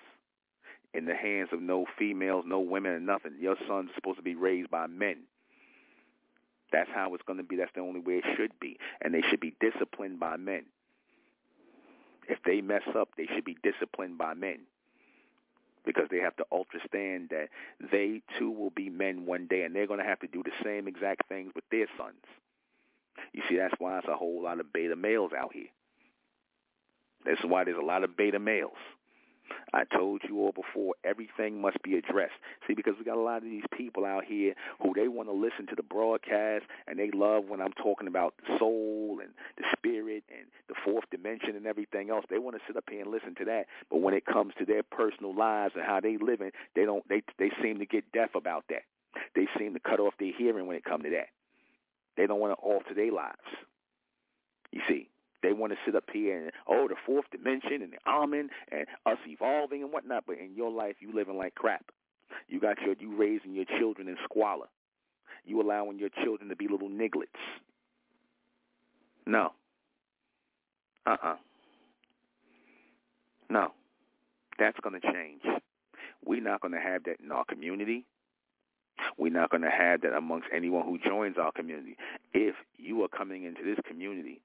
[0.93, 3.34] in the hands of no females, no women, or nothing.
[3.39, 5.24] Your sons are supposed to be raised by men.
[6.72, 7.57] That's how it's going to be.
[7.57, 8.78] That's the only way it should be.
[9.01, 10.66] And they should be disciplined by men.
[12.28, 14.61] If they mess up, they should be disciplined by men
[15.86, 17.49] because they have to understand that
[17.91, 20.51] they too will be men one day and they're going to have to do the
[20.63, 22.16] same exact things with their sons.
[23.34, 25.68] You see, that's why there's a whole lot of beta males out here.
[27.26, 28.78] That's why there's a lot of beta males.
[29.74, 32.34] I told you all before, everything must be addressed.
[32.68, 35.34] See, because we got a lot of these people out here who they want to
[35.34, 39.66] listen to the broadcast and they love when I'm talking about the soul and the
[39.76, 42.26] spirit and the fourth dimension and everything else.
[42.30, 43.66] They want to sit up here and listen to that.
[43.89, 47.22] But when it comes to their personal lives and how they living, they don't they
[47.38, 48.84] they seem to get deaf about that.
[49.36, 51.28] They seem to cut off their hearing when it comes to that.
[52.18, 53.38] They don't want to alter their lives.
[54.72, 55.09] You see,
[55.43, 58.88] they want to sit up here and oh the fourth dimension and the almond and
[59.05, 61.86] us evolving and whatnot, but in your life you living like crap.
[62.47, 64.68] You got your you raising your children in squalor.
[65.45, 67.28] You allowing your children to be little niglets.
[69.28, 69.51] No.
[71.05, 71.30] Uh uh-uh.
[71.30, 71.36] uh.
[73.49, 73.72] No.
[74.57, 75.41] That's gonna change.
[76.26, 78.05] We're not gonna have that in our community.
[79.18, 81.97] We're not going to have that amongst anyone who joins our community.
[82.34, 84.41] If you are coming into this community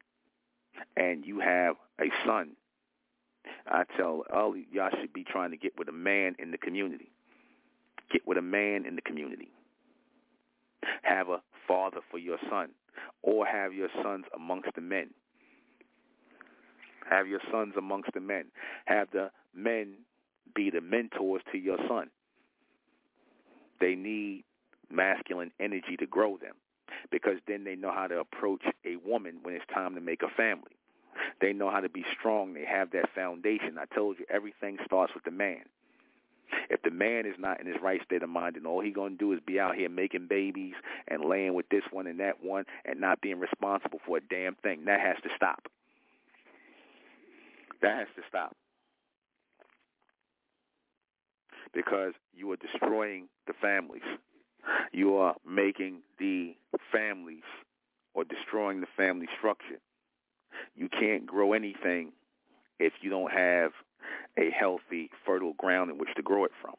[0.97, 2.53] and you have a son,
[3.67, 7.11] I tell all y'all should be trying to get with a man in the community.
[8.13, 9.51] Get with a man in the community.
[11.03, 12.71] Have a father for your son,
[13.23, 15.11] or have your sons amongst the men.
[17.09, 18.47] Have your sons amongst the men.
[18.87, 19.95] Have the men
[20.55, 22.11] be the mentors to your son.
[23.81, 24.45] They need
[24.91, 26.55] masculine energy to grow them
[27.11, 30.29] because then they know how to approach a woman when it's time to make a
[30.29, 30.77] family.
[31.41, 32.55] They know how to be strong.
[32.55, 33.79] They have that foundation.
[33.79, 35.63] I told you everything starts with the man.
[36.69, 39.13] If the man is not in his right state of mind and all he's going
[39.13, 40.75] to do is be out here making babies
[41.07, 44.55] and laying with this one and that one and not being responsible for a damn
[44.57, 45.69] thing, that has to stop.
[47.83, 48.57] That has to stop.
[51.73, 54.03] Because you are destroying the families
[54.93, 56.55] you are making the
[56.93, 57.43] families
[58.15, 59.81] or destroying the family structure.
[60.75, 62.13] You can't grow anything
[62.79, 63.73] if you don't have
[64.39, 66.75] a healthy, fertile ground in which to grow it from.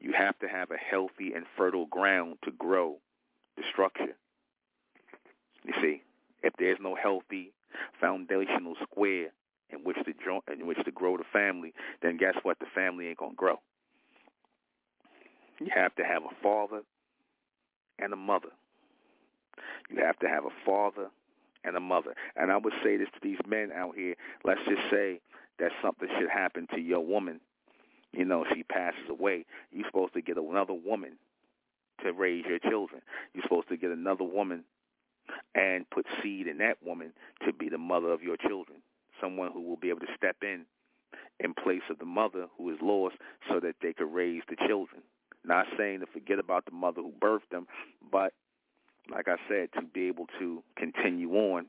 [0.00, 2.96] You have to have a healthy and fertile ground to grow
[3.56, 4.16] the structure.
[5.64, 6.02] You see,
[6.42, 7.52] if there's no healthy
[8.00, 9.28] foundational square
[9.70, 12.58] in which to join, in which to grow the family, then guess what?
[12.58, 13.56] The family ain't gonna grow.
[15.60, 16.82] You have to have a father
[17.98, 18.50] and a mother.
[19.90, 21.08] You have to have a father
[21.64, 22.14] and a mother.
[22.36, 24.14] And I would say this to these men out here.
[24.44, 25.20] Let's just say
[25.58, 27.40] that something should happen to your woman.
[28.12, 29.44] You know, she passes away.
[29.72, 31.18] You're supposed to get another woman
[32.04, 33.02] to raise your children.
[33.34, 34.64] You're supposed to get another woman
[35.54, 37.12] and put seed in that woman
[37.46, 38.78] to be the mother of your children.
[39.20, 40.64] Someone who will be able to step in
[41.40, 43.16] in place of the mother who is lost
[43.48, 45.02] so that they could raise the children.
[45.48, 47.66] Not saying to forget about the mother who birthed them,
[48.12, 48.34] but
[49.10, 51.64] like I said, to be able to continue on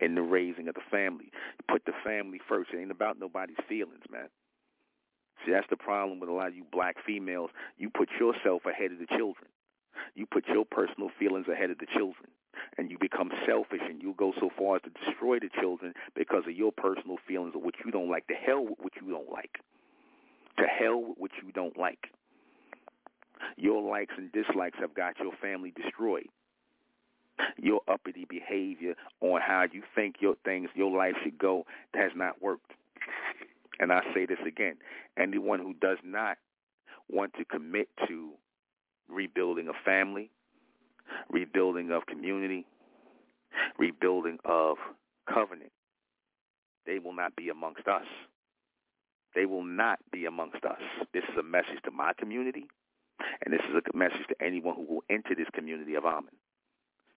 [0.00, 1.32] in the raising of the family.
[1.68, 2.70] Put the family first.
[2.72, 4.28] It ain't about nobody's feelings, man.
[5.44, 7.50] See, that's the problem with a lot of you black females.
[7.78, 9.50] You put yourself ahead of the children.
[10.14, 12.30] You put your personal feelings ahead of the children.
[12.78, 16.44] And you become selfish and you go so far as to destroy the children because
[16.46, 18.28] of your personal feelings of what you don't like.
[18.28, 19.58] To hell with what you don't like.
[20.58, 22.10] To hell with what you don't like.
[23.56, 26.26] Your likes and dislikes have got your family destroyed.
[27.56, 32.40] Your uppity behavior on how you think your things, your life should go, has not
[32.40, 32.70] worked.
[33.80, 34.76] And I say this again:
[35.18, 36.38] anyone who does not
[37.10, 38.30] want to commit to
[39.08, 40.30] rebuilding a family,
[41.28, 42.66] rebuilding of community,
[43.78, 44.76] rebuilding of
[45.32, 45.72] covenant,
[46.86, 48.06] they will not be amongst us.
[49.34, 50.80] They will not be amongst us.
[51.12, 52.66] This is a message to my community.
[53.44, 56.30] And this is a message to anyone who will enter this community of Amen.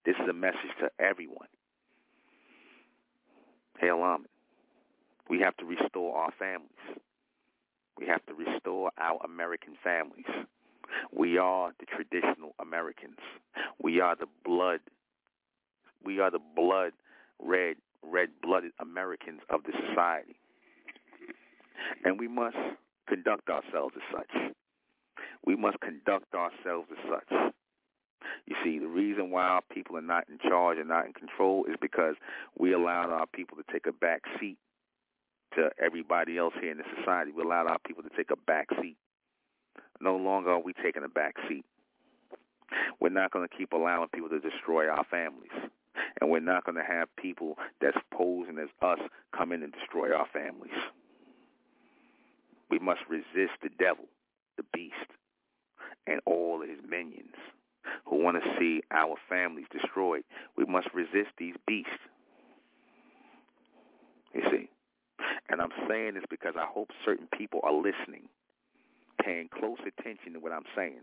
[0.06, 1.48] This is a message to everyone.
[3.80, 4.28] Hail Amen.
[5.30, 6.72] We have to restore our families.
[7.98, 10.26] We have to restore our American families.
[11.12, 13.18] We are the traditional Americans.
[13.82, 14.80] We are the blood.
[16.04, 16.94] We are the blood
[17.40, 20.40] red, red-blooded Americans of the society.
[22.04, 22.58] And we must
[23.08, 24.54] conduct ourselves as such.
[25.46, 27.54] We must conduct ourselves as such.
[28.46, 31.66] You see, the reason why our people are not in charge and not in control
[31.66, 32.16] is because
[32.58, 34.58] we allowed our people to take a back seat
[35.56, 37.32] to everybody else here in the society.
[37.32, 38.98] We allowed our people to take a back seat.
[40.02, 41.66] No longer are we taking a back seat.
[43.00, 45.52] We're not going to keep allowing people to destroy our families.
[46.20, 49.00] And we're not going to have people that's posing as us
[49.36, 50.72] come in and destroy our families.
[52.70, 54.06] We must resist the devil,
[54.58, 55.12] the beast,
[56.06, 57.36] and all his minions
[58.06, 60.24] who want to see our families destroyed.
[60.58, 61.92] We must resist these beasts.
[64.34, 64.70] You see?
[65.50, 68.28] And I'm saying this because I hope certain people are listening,
[69.24, 71.02] paying close attention to what I'm saying,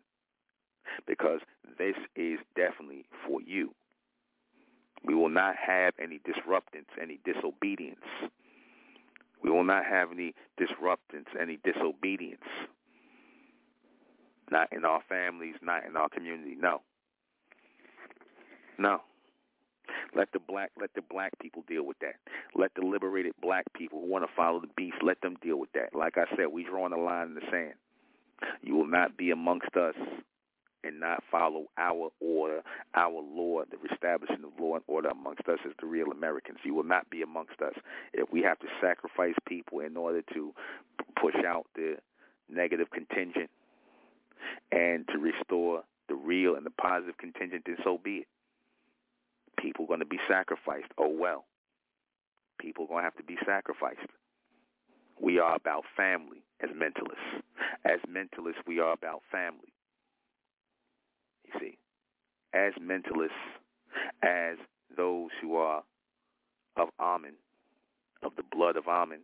[1.07, 1.40] because
[1.78, 3.74] this is definitely for you.
[5.05, 8.05] We will not have any disruptance, any disobedience.
[9.42, 12.40] We will not have any disruptance, any disobedience.
[14.51, 16.57] Not in our families, not in our community.
[16.59, 16.80] No.
[18.78, 19.01] No.
[20.14, 22.14] Let the black let the black people deal with that.
[22.55, 25.72] Let the liberated black people who want to follow the beast, let them deal with
[25.72, 25.95] that.
[25.95, 27.74] Like I said, we drawing a line in the sand.
[28.62, 29.95] You will not be amongst us
[30.84, 32.62] and not follow our order,
[32.95, 36.59] our law, the establishment of law and order amongst us as the real Americans.
[36.62, 37.74] You will not be amongst us.
[38.12, 40.53] If we have to sacrifice people in order to
[41.20, 41.97] push out the
[42.51, 43.51] negative contingent
[44.72, 48.28] and to restore the real and the positive contingent, then so be it.
[49.59, 50.93] People are going to be sacrificed.
[50.99, 51.47] Oh, well.
[52.61, 54.09] People are going to have to be sacrificed.
[55.20, 57.43] We are about family as mentalists.
[57.85, 59.72] As mentalists, we are about family.
[61.45, 61.78] You see,
[62.53, 63.30] as mentalists,
[64.22, 64.57] as
[64.97, 65.82] those who are
[66.76, 67.35] of Amen,
[68.22, 69.20] of the blood of Amen,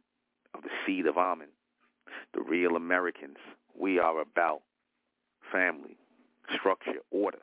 [0.55, 1.49] of the seed of Amen,
[2.35, 3.37] the real Americans,
[3.79, 4.63] we are about
[5.53, 5.97] family,
[6.55, 7.39] structure, order.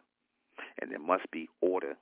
[0.81, 1.95] And there must be order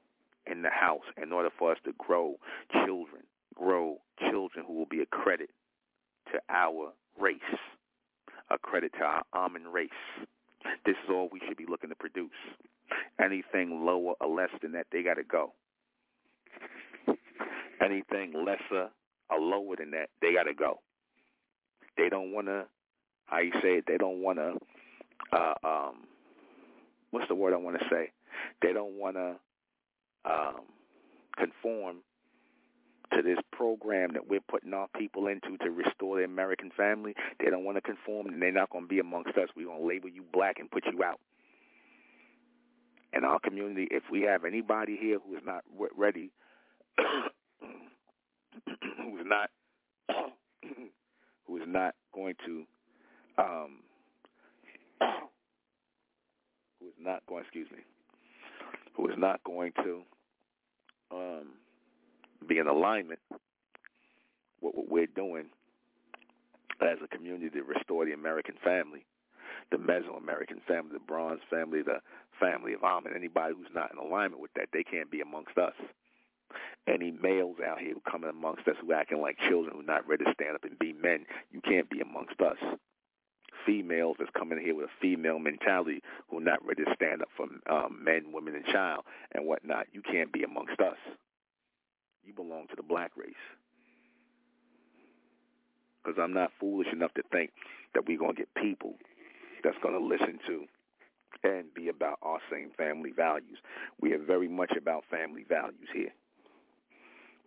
[0.49, 2.36] in the house in order for us to grow
[2.72, 3.24] children,
[3.56, 3.97] grow
[4.30, 5.49] children who will be a credit
[6.32, 7.39] to our race,
[8.49, 9.89] a credit to our Amen race.
[10.86, 12.32] This is all we should be looking to produce.
[13.20, 15.53] Anything lower or less than that, they got to go.
[17.82, 18.89] Anything lesser
[19.30, 20.80] or lower than that, they got to go.
[21.97, 22.66] They don't want to,
[23.26, 24.53] how you say it, they don't want to,
[25.32, 26.05] uh, um,
[27.11, 28.11] what's the word I want to say?
[28.61, 29.36] They don't want to
[30.26, 30.61] um,
[31.38, 31.97] conform
[33.13, 37.13] to this program that we're putting our people into to restore the American family.
[37.39, 39.47] They don't want to conform, and they're not going to be amongst us.
[39.55, 41.20] We're going to label you black and put you out.
[43.13, 45.63] In our community, if we have anybody here who is not
[45.95, 46.32] ready,
[46.97, 47.05] who
[49.20, 49.49] is not,
[51.47, 52.66] who is not going to,
[53.38, 53.80] um,
[56.80, 57.80] who is not going, excuse me,
[58.95, 60.01] who is not going to
[61.12, 61.47] um,
[62.47, 63.20] be in alignment
[64.62, 65.45] with what we're doing
[66.82, 69.06] as a community to restore the American family,
[69.72, 72.01] the Mesoamerican family, the Bronze family, the
[72.39, 73.14] family of Amen.
[73.16, 75.74] Anybody who's not in alignment with that, they can't be amongst us.
[76.88, 80.08] Any males out here who come in amongst us who acting like children, who not
[80.08, 82.58] ready to stand up and be men, you can't be amongst us.
[83.66, 87.30] Females that's coming here with a female mentality who are not ready to stand up
[87.36, 89.03] for um, men, women, and child
[89.34, 90.97] and whatnot, you can't be amongst us.
[92.24, 93.34] You belong to the black race.
[96.03, 97.51] Because I'm not foolish enough to think
[97.93, 98.93] that we're going to get people
[99.63, 100.66] that's going to listen to
[101.43, 103.57] and be about our same family values.
[103.99, 106.13] We are very much about family values here.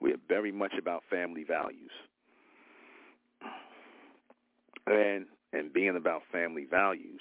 [0.01, 1.91] We are very much about family values.
[4.87, 7.21] And and being about family values,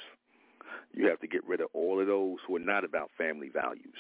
[0.93, 3.95] you have to get rid of all of those who are not about family values.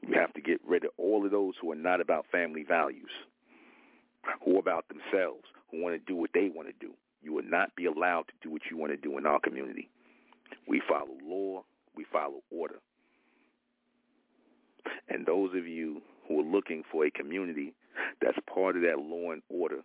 [0.00, 3.10] You have to get rid of all of those who are not about family values,
[4.44, 6.92] who are about themselves, who want to do what they want to do.
[7.22, 9.88] You will not be allowed to do what you want to do in our community.
[10.66, 11.64] We follow law.
[11.94, 12.80] We follow order.
[15.08, 17.74] And those of you who are looking for a community
[18.20, 19.82] that's part of that law and order,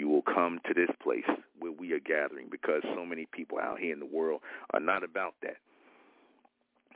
[0.00, 1.28] you will come to this place
[1.58, 4.40] where we are gathering because so many people out here in the world
[4.72, 5.58] are not about that.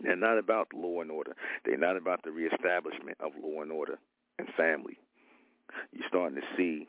[0.01, 1.37] They're not about law and order.
[1.67, 3.99] They're not about the reestablishment of law and order
[4.39, 4.99] and family.
[5.93, 6.89] You're starting to see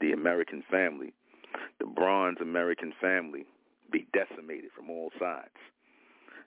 [0.00, 1.12] the American family,
[1.78, 3.46] the bronze American family,
[3.92, 5.54] be decimated from all sides.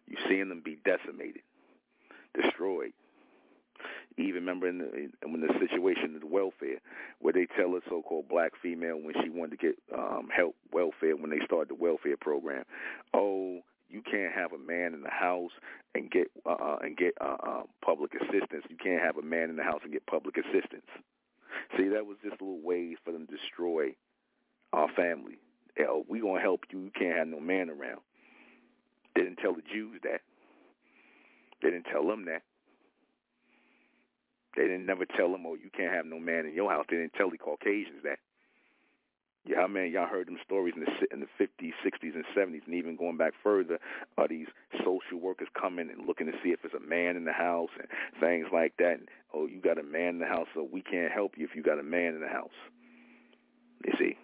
[0.05, 1.43] You're seeing them be decimated,
[2.33, 2.91] destroyed.
[4.17, 6.81] Even remember in the, when the situation of welfare,
[7.19, 11.15] where they tell a so-called black female when she wanted to get um, help welfare
[11.15, 12.63] when they started the welfare program,
[13.13, 13.59] oh,
[13.89, 15.51] you can't have a man in the house
[15.95, 18.65] and get uh, uh and get uh, uh, public assistance.
[18.69, 20.87] You can't have a man in the house and get public assistance.
[21.77, 23.95] See, that was just a little ways for them to destroy
[24.73, 25.37] our family.
[25.77, 26.79] Hell, we gonna help you.
[26.79, 28.01] You can't have no man around.
[29.15, 30.21] They didn't tell the Jews that.
[31.61, 32.43] They didn't tell them that.
[34.57, 36.85] They didn't never tell them, oh, you can't have no man in your house.
[36.89, 38.17] They didn't tell the Caucasians that.
[39.45, 42.65] Yeah, I mean, y'all heard them stories in the in the 50s, 60s, and 70s,
[42.65, 43.79] and even going back further,
[44.17, 44.47] are these
[44.83, 47.87] social workers coming and looking to see if there's a man in the house and
[48.19, 48.95] things like that.
[48.95, 51.55] And, oh, you got a man in the house, so we can't help you if
[51.55, 52.57] you got a man in the house.
[53.85, 54.17] You see,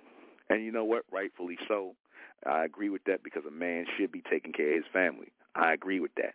[0.50, 1.04] and you know what?
[1.10, 1.96] Rightfully so.
[2.46, 5.32] I agree with that because a man should be taking care of his family.
[5.56, 6.34] I agree with that.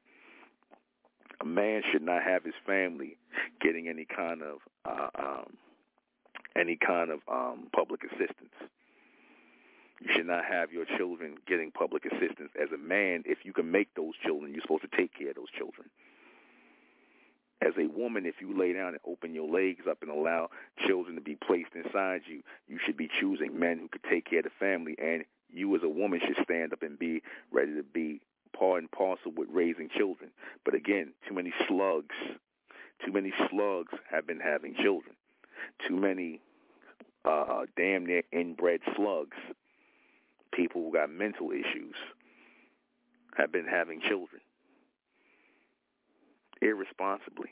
[1.41, 3.17] A man should not have his family
[3.61, 5.57] getting any kind of uh, um,
[6.57, 8.55] any kind of um, public assistance.
[10.01, 12.51] You should not have your children getting public assistance.
[12.61, 15.37] As a man, if you can make those children, you're supposed to take care of
[15.37, 15.89] those children.
[17.61, 20.51] As a woman, if you lay down and open your legs up and allow
[20.87, 24.39] children to be placed inside you, you should be choosing men who could take care
[24.39, 24.95] of the family.
[25.03, 28.21] And you, as a woman, should stand up and be ready to be
[28.53, 30.31] part and parcel with raising children.
[30.65, 32.15] But again, too many slugs,
[33.05, 35.15] too many slugs have been having children.
[35.87, 36.41] Too many
[37.25, 39.37] uh, damn near inbred slugs
[40.53, 41.95] people who got mental issues
[43.37, 44.41] have been having children
[46.61, 47.51] irresponsibly.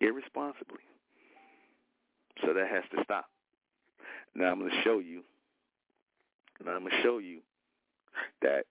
[0.00, 0.80] Irresponsibly.
[2.44, 3.26] So that has to stop.
[4.34, 5.22] Now I'm going to show you.
[6.64, 7.40] Now I'm going to show you
[8.42, 8.64] that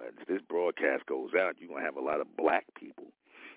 [0.00, 3.06] Uh, as this broadcast goes out, you're going to have a lot of black people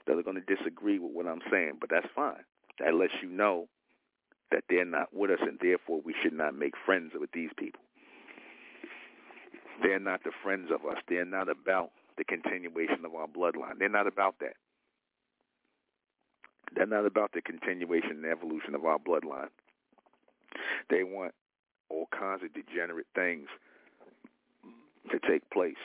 [0.05, 2.43] that are going to disagree with what I'm saying, but that's fine.
[2.79, 3.67] That lets you know
[4.51, 7.81] that they're not with us, and therefore we should not make friends with these people.
[9.81, 10.97] They're not the friends of us.
[11.07, 13.79] They're not about the continuation of our bloodline.
[13.79, 14.55] They're not about that.
[16.75, 19.49] They're not about the continuation and evolution of our bloodline.
[20.89, 21.33] They want
[21.89, 23.47] all kinds of degenerate things
[25.11, 25.75] to take place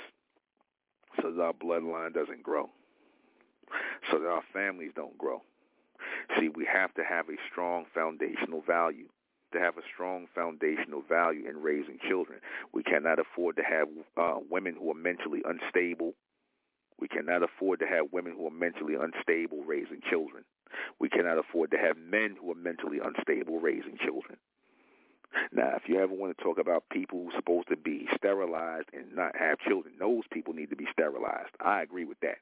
[1.23, 2.69] so that our bloodline doesn't grow,
[4.11, 5.43] so that our families don't grow.
[6.39, 9.09] See, we have to have a strong foundational value
[9.53, 12.41] to have a strong foundational value in raising children.
[12.73, 16.12] We cannot afford to have uh, women who are mentally unstable.
[17.01, 20.45] We cannot afford to have women who are mentally unstable raising children.
[21.01, 24.37] We cannot afford to have men who are mentally unstable raising children.
[25.53, 28.89] Now, if you ever want to talk about people who are supposed to be sterilized
[28.93, 31.55] and not have children, those people need to be sterilized.
[31.61, 32.39] I agree with that.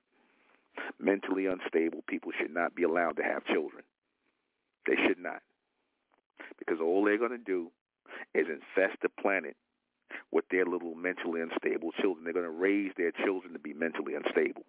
[1.00, 3.82] Mentally unstable people should not be allowed to have children.
[4.86, 5.42] They should not
[6.58, 7.70] because all they're going to do
[8.34, 9.56] is infest the planet
[10.32, 12.24] with their little mentally unstable children.
[12.24, 14.64] They're going to raise their children to be mentally unstable.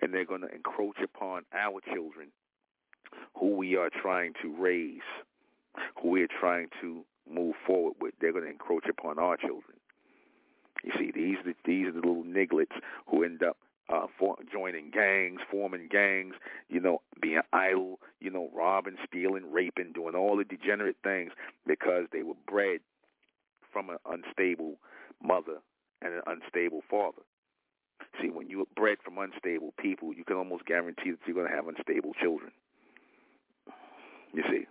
[0.00, 2.28] And they're going to encroach upon our children
[3.38, 5.00] who we are trying to raise,
[6.00, 8.14] who we are trying to move forward with.
[8.20, 9.78] They're going to encroach upon our children.
[10.84, 13.56] You see, these these are the little nigglets who end up
[13.88, 16.34] uh, for, joining gangs, forming gangs,
[16.68, 21.32] you know, being idle, you know, robbing, stealing, raping, doing all the degenerate things
[21.66, 22.80] because they were bred
[23.72, 24.76] from an unstable
[25.22, 25.58] mother
[26.00, 27.22] and an unstable father.
[28.20, 31.54] See, when you're bred from unstable people, you can almost guarantee that you're going to
[31.54, 32.50] have unstable children.
[34.32, 34.66] You see,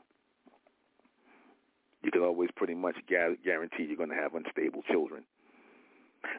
[2.03, 5.23] you can always pretty much guarantee you're going to have unstable children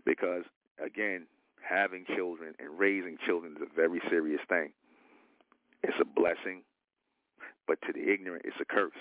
[0.04, 0.44] because,
[0.84, 1.26] again,
[1.62, 4.72] having children and raising children is a very serious thing.
[5.82, 6.62] It's a blessing,
[7.66, 8.92] but to the ignorant, it's a curse.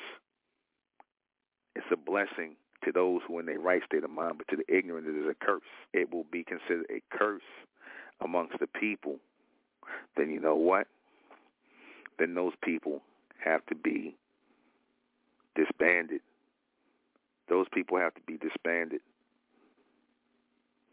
[1.76, 4.58] It's a blessing to those who are in their right state of mind, but to
[4.58, 5.62] the ignorant, it is a curse.
[5.94, 7.42] It will be considered a curse
[8.24, 9.18] amongst the people.
[10.18, 10.88] Then you know what?
[12.20, 13.02] Then those people
[13.44, 14.16] have to be
[15.56, 16.22] disbanded.
[17.52, 19.02] Those people have to be disbanded.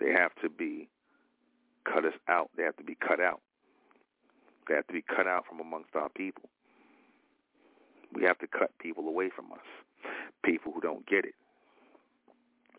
[0.00, 0.88] They have to be
[1.84, 2.50] cut us out.
[2.56, 3.40] They have to be cut out.
[4.66, 6.50] They have to be cut out from amongst our people.
[8.12, 9.64] We have to cut people away from us,
[10.44, 11.34] people who don't get it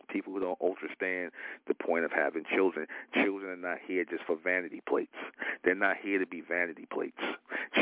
[0.09, 1.31] people who don't understand
[1.67, 2.87] the point of having children.
[3.13, 5.15] Children are not here just for vanity plates.
[5.63, 7.21] They're not here to be vanity plates.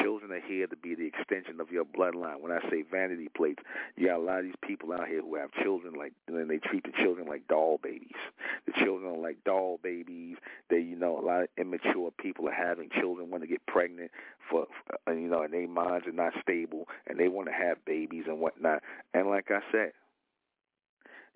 [0.01, 2.41] Children are here to be the extension of your bloodline.
[2.41, 3.63] When I say vanity plates,
[3.95, 6.57] you got a lot of these people out here who have children like, and they
[6.57, 8.17] treat the children like doll babies.
[8.65, 10.37] The children are like doll babies.
[10.69, 14.11] They, you know, a lot of immature people are having children, want to get pregnant
[14.49, 14.67] for,
[15.05, 18.25] for you know, and their minds are not stable, and they want to have babies
[18.27, 18.83] and whatnot.
[19.13, 19.91] And like I said,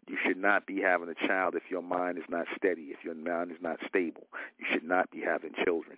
[0.07, 3.15] You should not be having a child if your mind is not steady, if your
[3.15, 4.27] mind is not stable.
[4.57, 5.97] You should not be having children.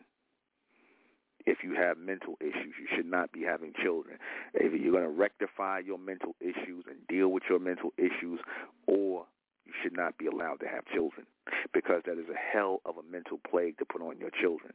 [1.46, 4.18] If you have mental issues, you should not be having children.
[4.56, 8.40] Either you're going to rectify your mental issues and deal with your mental issues,
[8.88, 9.26] or
[9.66, 11.26] you should not be allowed to have children
[11.74, 14.74] because that is a hell of a mental plague to put on your children.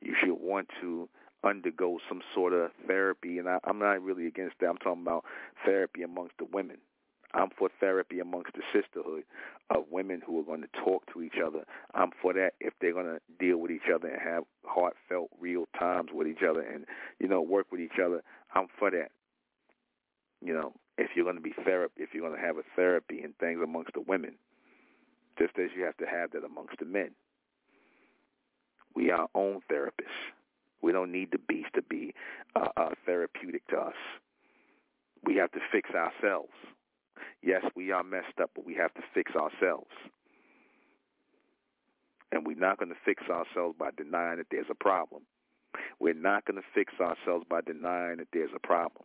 [0.00, 1.08] You should want to
[1.44, 4.66] undergo some sort of therapy, and I, I'm not really against that.
[4.66, 5.24] I'm talking about
[5.64, 6.78] therapy amongst the women.
[7.34, 9.24] I'm for therapy amongst the sisterhood
[9.70, 11.64] of women who are going to talk to each other.
[11.94, 15.66] I'm for that if they're going to deal with each other and have heartfelt, real
[15.78, 16.86] times with each other and,
[17.18, 18.22] you know, work with each other.
[18.54, 19.10] I'm for that.
[20.40, 23.20] You know, if you're going to be therapy, if you're going to have a therapy
[23.20, 24.34] and things amongst the women,
[25.38, 27.10] just as you have to have that amongst the men.
[28.94, 30.32] We are our own therapists.
[30.82, 32.14] We don't need the beast to be
[32.56, 33.94] uh, uh, therapeutic to us.
[35.24, 36.52] We have to fix ourselves.
[37.42, 39.90] Yes, we are messed up, but we have to fix ourselves.
[42.30, 45.22] And we're not going to fix ourselves by denying that there's a problem.
[45.98, 49.04] We're not going to fix ourselves by denying that there's a problem.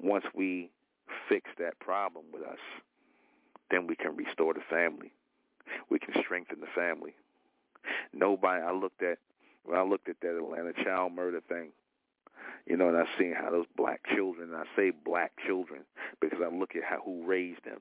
[0.00, 0.70] Once we
[1.28, 2.58] fix that problem with us,
[3.70, 5.12] then we can restore the family.
[5.90, 7.14] We can strengthen the family.
[8.12, 8.62] Nobody.
[8.62, 9.18] I looked at
[9.64, 11.70] when I looked at that Atlanta child murder thing.
[12.66, 14.52] You know, and I seen how those black children.
[14.52, 15.82] And I say black children
[16.20, 17.80] because I look at how who raised them.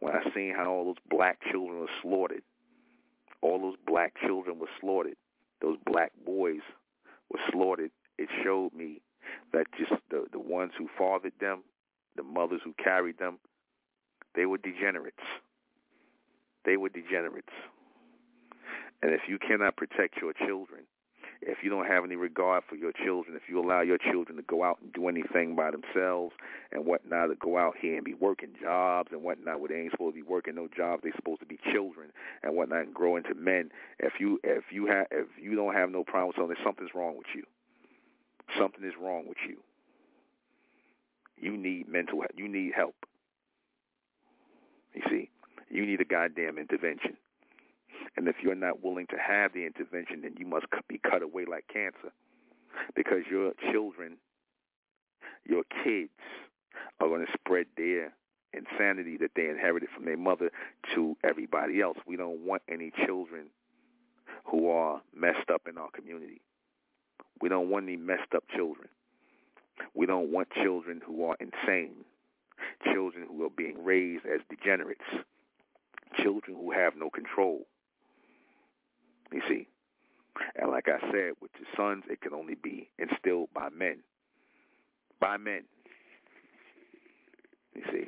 [0.00, 2.42] When I seen how all those black children were slaughtered,
[3.40, 5.16] all those black children were slaughtered.
[5.60, 6.60] Those black boys
[7.30, 7.90] were slaughtered.
[8.18, 9.00] It showed me
[9.52, 11.62] that just the the ones who fathered them,
[12.16, 13.38] the mothers who carried them,
[14.34, 15.22] they were degenerates.
[16.64, 17.52] They were degenerates.
[19.02, 20.82] And if you cannot protect your children,
[21.44, 24.42] if you don't have any regard for your children, if you allow your children to
[24.42, 26.32] go out and do anything by themselves
[26.70, 29.90] and whatnot, to go out here and be working jobs and whatnot where they ain't
[29.90, 32.10] supposed to be working no jobs, they're supposed to be children
[32.42, 33.70] and whatnot and grow into men.
[33.98, 37.16] If you if you have if you don't have no problem with something, something's wrong
[37.16, 37.42] with you.
[38.58, 39.56] Something is wrong with you.
[41.36, 42.22] You need mental.
[42.36, 42.94] You need help.
[44.94, 45.30] You see,
[45.70, 47.16] you need a goddamn intervention.
[48.16, 51.44] And if you're not willing to have the intervention, then you must be cut away
[51.48, 52.12] like cancer.
[52.94, 54.16] Because your children,
[55.44, 56.10] your kids,
[57.00, 58.12] are going to spread their
[58.52, 60.50] insanity that they inherited from their mother
[60.94, 61.96] to everybody else.
[62.06, 63.46] We don't want any children
[64.44, 66.42] who are messed up in our community.
[67.40, 68.88] We don't want any messed up children.
[69.94, 72.04] We don't want children who are insane,
[72.92, 75.00] children who are being raised as degenerates,
[76.22, 77.66] children who have no control.
[79.32, 79.66] You see?
[80.56, 83.98] And like I said, with your sons, it can only be instilled by men.
[85.20, 85.62] By men.
[87.74, 88.04] You see?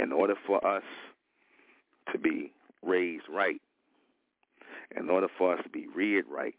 [0.00, 0.82] In order for us
[2.12, 2.52] to be
[2.82, 3.60] raised right,
[4.96, 6.54] in order for us to be reared right,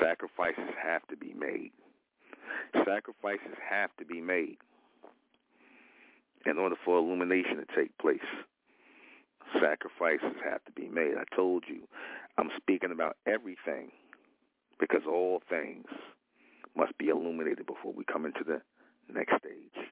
[0.00, 1.70] sacrifices have to be made.
[2.84, 4.58] Sacrifices have to be made
[6.44, 8.18] in order for illumination to take place
[9.60, 11.14] sacrifices have to be made.
[11.18, 11.88] I told you,
[12.38, 13.90] I'm speaking about everything
[14.78, 15.86] because all things
[16.76, 18.60] must be illuminated before we come into the
[19.12, 19.86] next stage.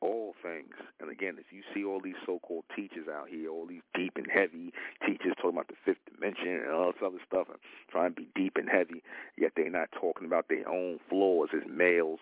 [0.00, 0.74] All things.
[1.00, 4.26] And again, if you see all these so-called teachers out here, all these deep and
[4.26, 4.72] heavy
[5.06, 8.28] teachers talking about the fifth dimension and all this other stuff, and trying to be
[8.34, 9.02] deep and heavy,
[9.38, 12.18] yet they're not talking about their own flaws as males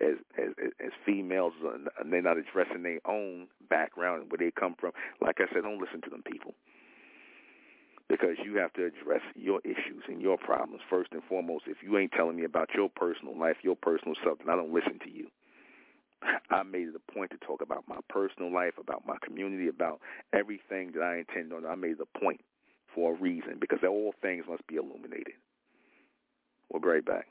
[0.00, 0.52] as as
[0.84, 4.92] as females uh, and they're not addressing their own background and where they come from.
[5.20, 6.54] Like I said, don't listen to them people.
[8.08, 11.64] Because you have to address your issues and your problems first and foremost.
[11.66, 14.72] If you ain't telling me about your personal life, your personal stuff, then I don't
[14.72, 15.26] listen to you.
[16.50, 20.00] I made it a point to talk about my personal life, about my community, about
[20.32, 21.66] everything that I intend on.
[21.66, 22.40] I made it a point
[22.94, 25.34] for a reason because all things must be illuminated.
[26.70, 27.26] We'll be right back.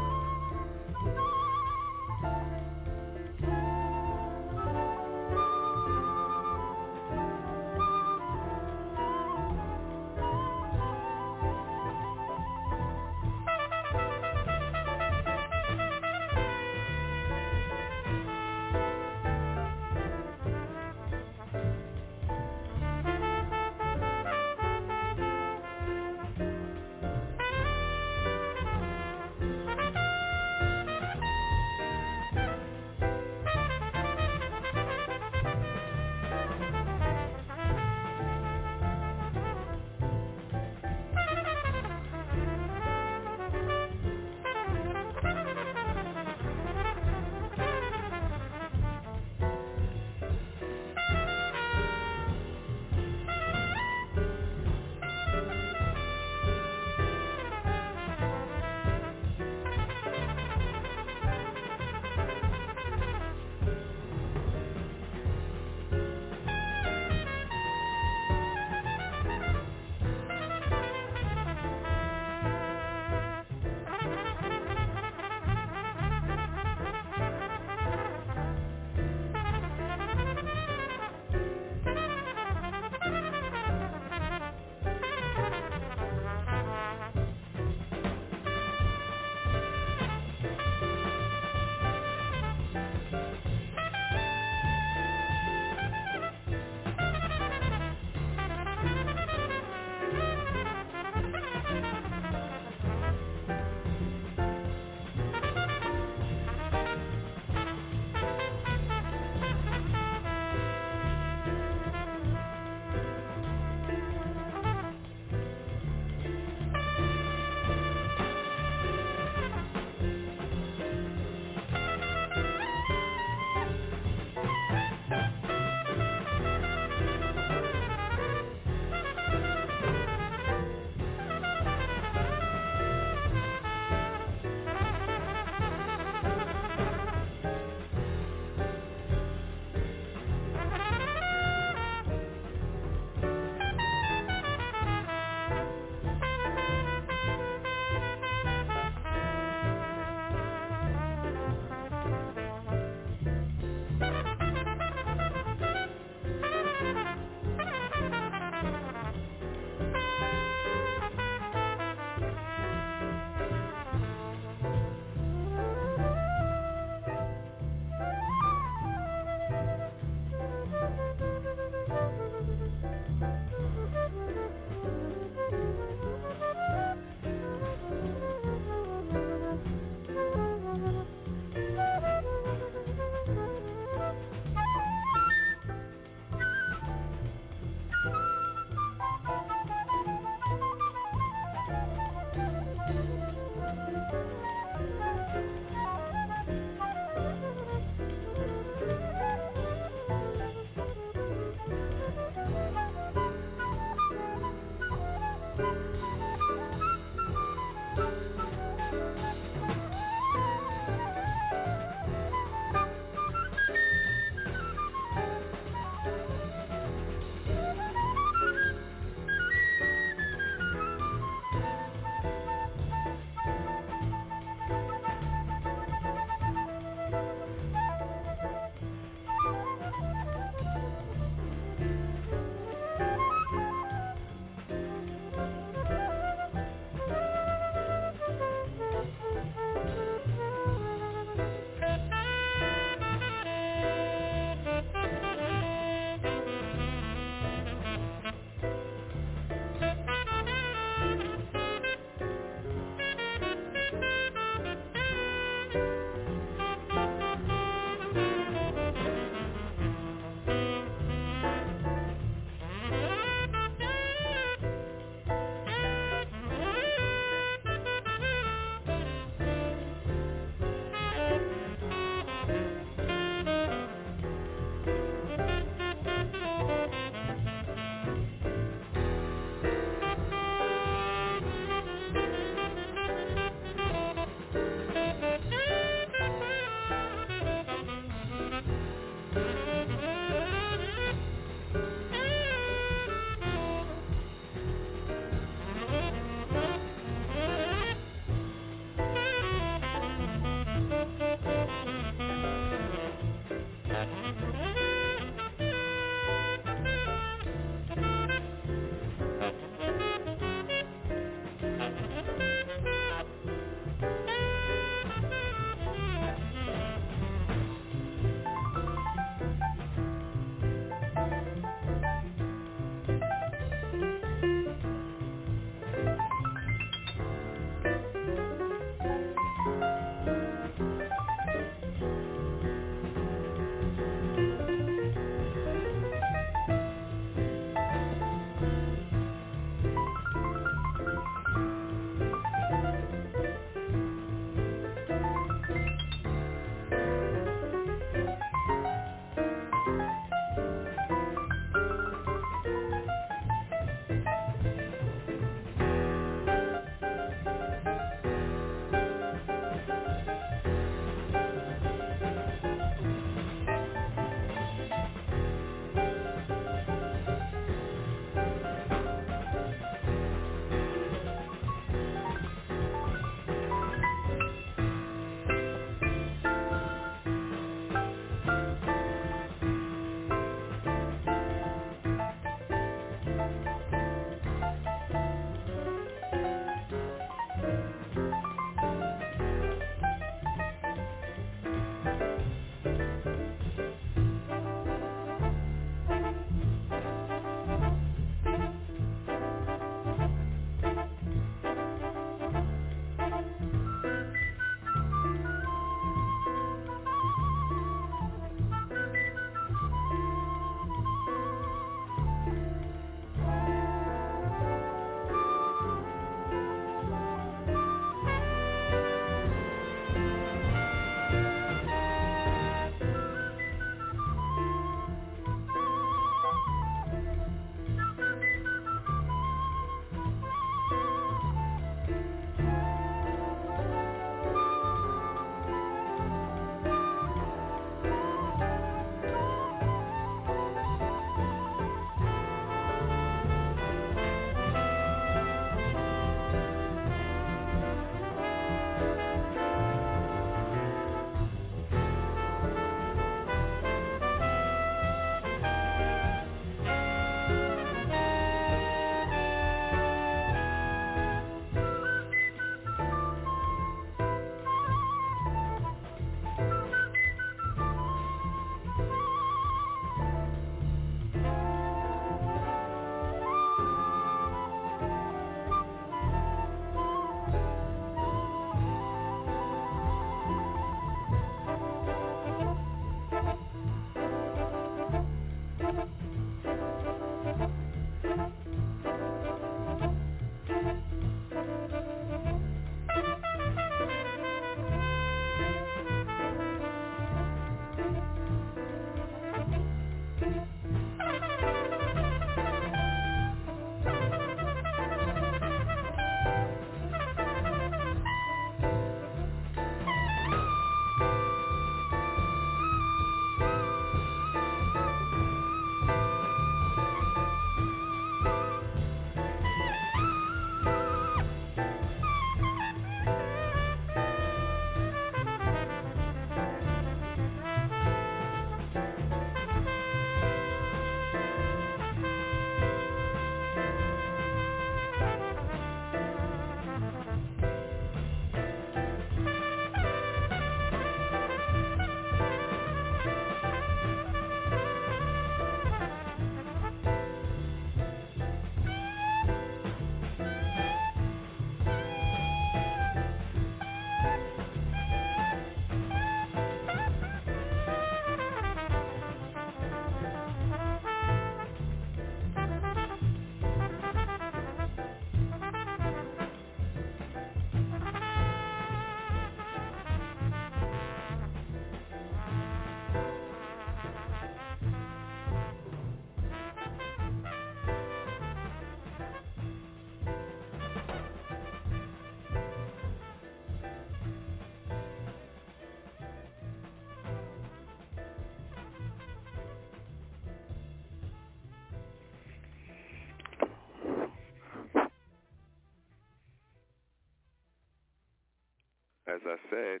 [599.34, 600.00] As I said,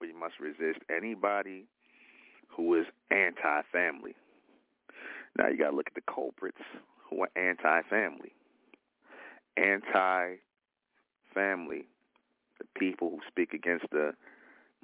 [0.00, 1.66] we must resist anybody
[2.48, 4.14] who is anti-family.
[5.36, 6.60] Now you got to look at the culprits
[7.10, 8.32] who are anti-family.
[9.56, 10.38] Anti-family,
[12.58, 14.14] the people who speak against the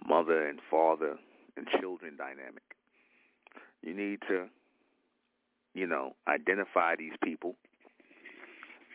[0.06, 1.18] mother and father
[1.56, 2.62] and children dynamic.
[3.82, 4.48] You need to,
[5.74, 7.56] you know, identify these people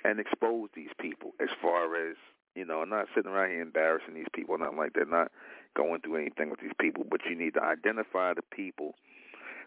[0.04, 2.18] and expose these people as far as,
[2.56, 5.32] you know, I'm not sitting around here embarrassing these people, nothing like that, not
[5.76, 8.96] going through anything with these people, but you need to identify the people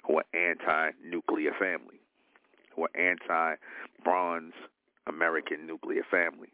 [0.06, 2.00] who are anti-nuclear family,
[2.74, 4.54] who are anti-bronze
[5.06, 6.48] American nuclear family.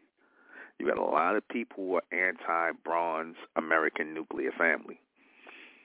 [0.77, 4.99] You got a lot of people who are anti-bronze American nuclear family.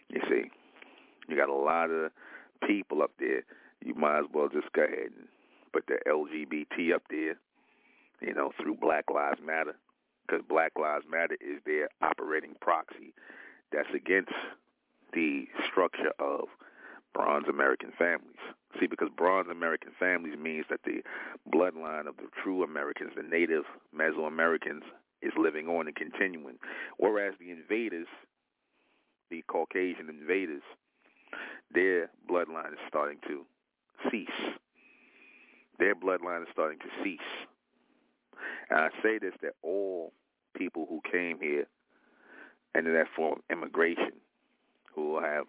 [0.09, 0.51] You see,
[1.29, 2.11] you got a lot of
[2.67, 3.45] people up there.
[3.85, 5.29] You might as well just go ahead and
[5.73, 7.37] put the LGBT up there,
[8.21, 9.77] you know, through Black Lives Matter,
[10.31, 13.13] because Black Lives Matter is their operating proxy.
[13.73, 14.33] That's against
[15.13, 16.47] the structure of
[17.15, 18.39] bronze American families.
[18.79, 21.03] See, because bronze American families means that the
[21.53, 23.65] bloodline of the true Americans, the native
[23.97, 24.83] Mesoamericans,
[25.23, 26.57] is living on and continuing.
[26.99, 28.07] Whereas the invaders,
[29.31, 30.63] the Caucasian invaders,
[31.75, 33.45] their bloodline is starting to
[34.11, 34.29] cease.
[35.79, 37.19] Their bloodline is starting to cease.
[38.71, 40.13] And I say this that all
[40.57, 41.67] people who came here
[42.77, 44.13] under that form of immigration,
[44.95, 45.47] who have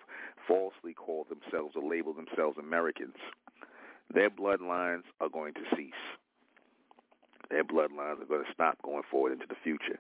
[0.48, 3.16] falsely called themselves or labeled themselves Americans,
[4.14, 5.94] their bloodlines are going to cease.
[7.50, 10.00] Their bloodlines are going to stop going forward into the future.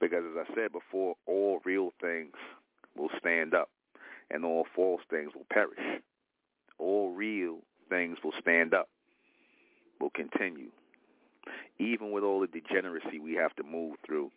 [0.00, 2.34] Because as I said before, all real things
[2.96, 3.70] will stand up
[4.30, 6.02] and all false things will perish.
[6.78, 7.58] All real
[7.88, 8.88] things will stand up,
[10.00, 10.70] will continue.
[11.78, 14.30] Even with all the degeneracy we have to move through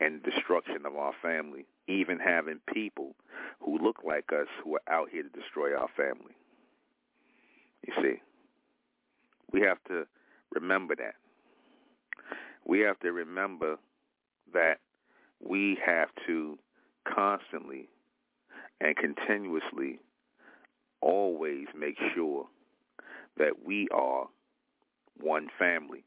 [0.00, 3.14] and destruction of our family, even having people
[3.60, 6.34] who look like us who are out here to destroy our family.
[7.86, 8.22] You see,
[9.52, 10.06] we have to
[10.52, 11.14] remember that.
[12.66, 13.76] We have to remember
[14.52, 14.78] that
[15.40, 16.58] we have to
[17.04, 17.88] constantly
[18.80, 20.00] and continuously
[21.00, 22.46] always make sure
[23.36, 24.26] that we are
[25.22, 26.04] one family,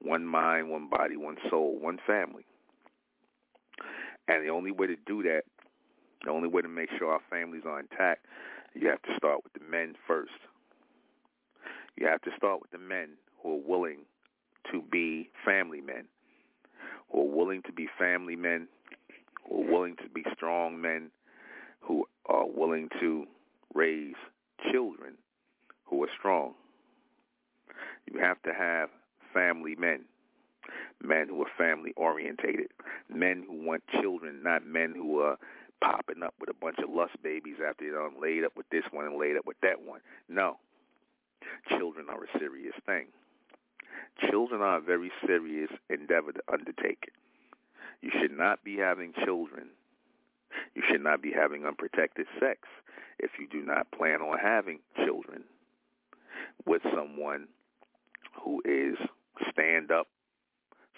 [0.00, 2.44] one mind, one body, one soul, one family.
[4.28, 5.42] And the only way to do that,
[6.24, 8.26] the only way to make sure our families are intact,
[8.74, 10.32] you have to start with the men first.
[11.96, 13.10] You have to start with the men
[13.42, 13.98] who are willing
[14.72, 16.06] to be family men,
[17.12, 18.68] who are willing to be family men,
[19.48, 21.10] who are willing to be strong men,
[21.80, 23.26] who are willing to
[23.74, 24.14] raise
[24.72, 25.14] children
[25.84, 26.54] who are strong.
[28.12, 28.90] You have to have
[29.32, 30.04] family men,
[31.02, 32.68] men who are family orientated,
[33.08, 35.38] men who want children, not men who are
[35.80, 38.84] popping up with a bunch of lust babies after they done laid up with this
[38.90, 40.00] one and laid up with that one.
[40.28, 40.58] No.
[41.68, 43.06] Children are a serious thing.
[44.30, 47.10] Children are a very serious endeavor to undertake.
[48.00, 49.70] You should not be having children
[50.74, 52.60] you should not be having unprotected sex
[53.18, 55.44] if you do not plan on having children
[56.66, 57.48] with someone
[58.44, 58.96] who is
[59.50, 60.08] stand up,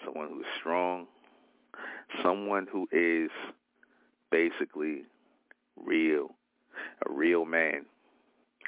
[0.05, 1.07] someone who is strong,
[2.21, 3.29] someone who is
[4.31, 5.03] basically
[5.75, 6.35] real,
[7.07, 7.85] a real man.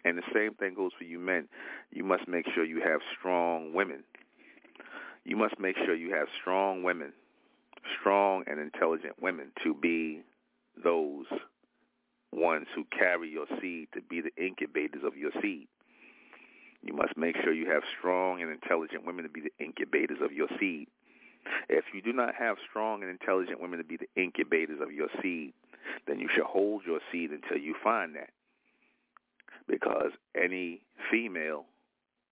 [0.05, 1.49] And the same thing goes for you men.
[1.91, 4.03] You must make sure you have strong women.
[5.25, 7.11] You must make sure you have strong women,
[7.99, 10.21] strong and intelligent women to be
[10.81, 11.25] those
[12.31, 15.67] ones who carry your seed to be the incubators of your seed.
[16.81, 20.31] You must make sure you have strong and intelligent women to be the incubators of
[20.31, 20.87] your seed.
[21.67, 25.07] If you do not have strong and intelligent women to be the incubators of your
[25.21, 25.53] seed,
[26.07, 28.29] then you should hold your seed until you find that.
[29.67, 30.81] Because any
[31.11, 31.65] female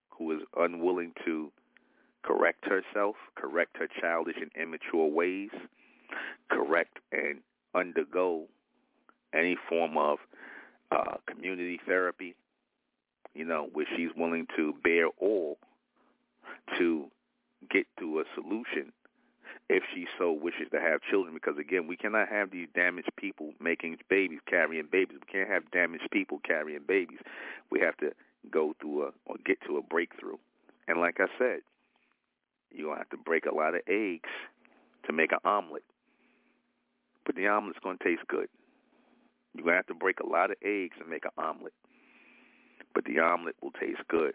[0.09, 1.51] who is unwilling to
[2.23, 5.51] correct herself, correct her childish and immature ways,
[6.49, 7.39] correct and
[7.75, 8.45] undergo
[9.33, 10.17] any form of
[10.91, 12.35] uh, community therapy,
[13.37, 15.57] you know, where she's willing to bear all
[16.77, 17.05] to
[17.69, 18.91] get to a solution
[19.69, 21.33] if she so wishes to have children.
[21.33, 25.17] Because again, we cannot have these damaged people making babies, carrying babies.
[25.21, 27.19] We can't have damaged people carrying babies.
[27.71, 28.11] We have to
[28.51, 30.37] go through a or get to a breakthrough.
[30.87, 31.59] And like I said,
[32.71, 34.29] you're gonna have to break a lot of eggs
[35.05, 35.83] to make an omelet
[37.27, 38.47] but the omelet's going to taste good.
[39.53, 41.73] You're going to have to break a lot of eggs and make an omelet,
[42.93, 44.33] but the omelet will taste good.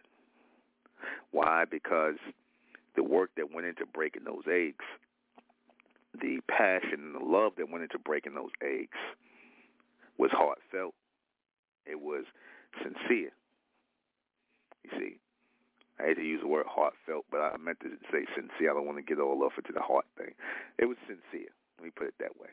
[1.30, 1.64] Why?
[1.70, 2.16] Because
[2.94, 4.84] the work that went into breaking those eggs
[6.20, 8.98] the passion and the love that went into breaking those eggs
[10.18, 10.94] was heartfelt.
[11.86, 12.24] It was
[12.82, 13.32] sincere.
[14.84, 15.16] You see,
[15.98, 18.70] I hate to use the word heartfelt, but I meant to say sincere.
[18.70, 20.34] I don't want to get all off into the heart thing.
[20.78, 21.50] It was sincere.
[21.78, 22.48] Let me put it that way.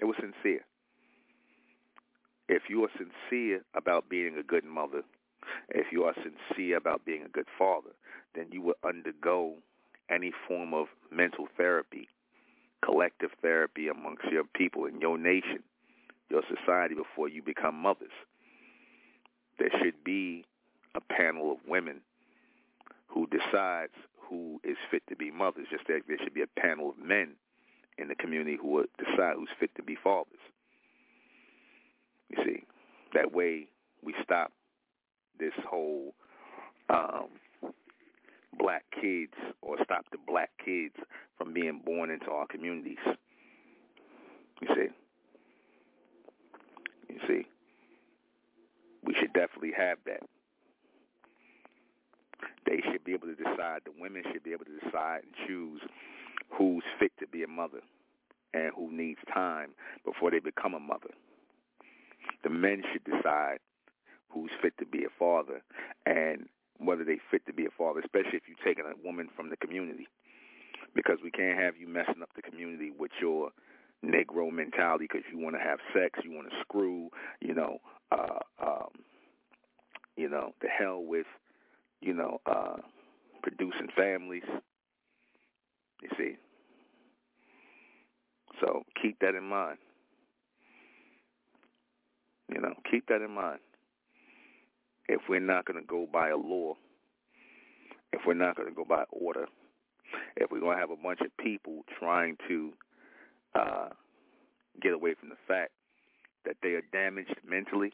[0.00, 0.64] It was sincere.
[2.52, 5.04] If you are sincere about being a good mother,
[5.68, 7.90] if you are sincere about being a good father,
[8.34, 9.54] then you will undergo
[10.10, 12.08] any form of mental therapy,
[12.84, 15.62] collective therapy amongst your people in your nation,
[16.28, 18.10] your society before you become mothers.
[19.60, 20.44] There should be
[20.96, 22.00] a panel of women
[23.06, 23.94] who decides
[24.28, 27.36] who is fit to be mothers, just like there should be a panel of men
[27.96, 30.40] in the community who decide who's fit to be fathers.
[32.30, 32.64] You see,
[33.14, 33.66] that way
[34.02, 34.52] we stop
[35.38, 36.14] this whole
[36.88, 37.28] um,
[38.58, 40.94] black kids or stop the black kids
[41.38, 42.98] from being born into our communities.
[44.60, 44.88] You see,
[47.08, 47.46] you see,
[49.04, 50.20] we should definitely have that.
[52.66, 53.80] They should be able to decide.
[53.84, 55.80] The women should be able to decide and choose
[56.50, 57.80] who's fit to be a mother
[58.52, 59.70] and who needs time
[60.04, 61.10] before they become a mother.
[62.42, 63.58] The men should decide
[64.30, 65.62] who's fit to be a father
[66.06, 66.48] and
[66.78, 69.56] whether they fit to be a father, especially if you're taking a woman from the
[69.56, 70.08] community.
[70.94, 73.50] Because we can't have you messing up the community with your
[74.04, 77.10] Negro mentality because you want to have sex, you want to screw,
[77.40, 77.78] you know,
[78.10, 78.88] uh, um,
[80.16, 81.26] you know, the hell with,
[82.00, 82.76] you know, uh,
[83.42, 84.42] producing families.
[86.02, 86.36] You see,
[88.60, 89.78] so keep that in mind.
[92.52, 93.60] You know, keep that in mind.
[95.08, 96.74] If we're not going to go by a law,
[98.12, 99.46] if we're not going to go by order,
[100.36, 102.72] if we're going to have a bunch of people trying to
[103.54, 103.88] uh,
[104.80, 105.72] get away from the fact
[106.44, 107.92] that they are damaged mentally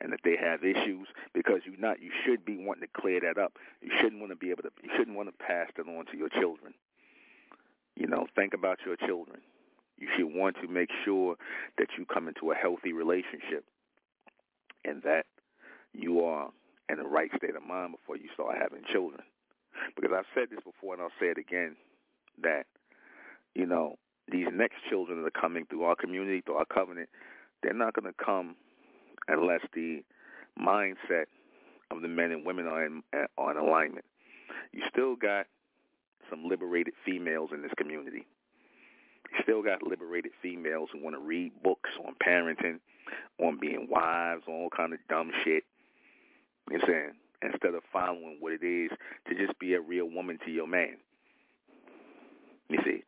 [0.00, 3.40] and that they have issues because you not you should be wanting to clear that
[3.40, 3.52] up.
[3.80, 6.16] You shouldn't want to be able to you shouldn't want to pass that on to
[6.16, 6.74] your children.
[7.94, 9.40] You know, think about your children.
[9.96, 11.36] You should want to make sure
[11.78, 13.64] that you come into a healthy relationship
[14.86, 15.26] and that
[15.92, 16.50] you are
[16.88, 19.22] in the right state of mind before you start having children.
[19.94, 21.76] Because I've said this before and I'll say it again
[22.42, 22.64] that,
[23.54, 23.96] you know,
[24.30, 27.08] these next children that are coming through our community, through our covenant,
[27.62, 28.56] they're not going to come
[29.28, 30.02] unless the
[30.60, 31.26] mindset
[31.90, 33.02] of the men and women are in,
[33.36, 34.04] are in alignment.
[34.72, 35.46] You still got
[36.30, 38.26] some liberated females in this community.
[39.32, 42.80] You still got liberated females who want to read books on parenting,
[43.38, 45.64] on being wives, on all kind of dumb shit.
[46.70, 47.12] You know what I'm saying?
[47.42, 48.90] Instead of following what it is
[49.28, 50.96] to just be a real woman to your man.
[52.68, 53.04] You see,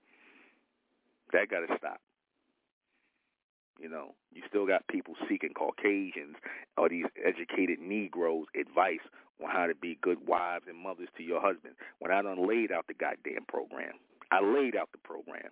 [1.33, 2.01] that got to stop.
[3.81, 6.37] You know, you still got people seeking Caucasians
[6.77, 9.03] or these educated Negroes advice
[9.43, 11.75] on how to be good wives and mothers to your husband.
[12.01, 13.93] When I done laid out the goddamn program,
[14.31, 15.51] I laid out the program,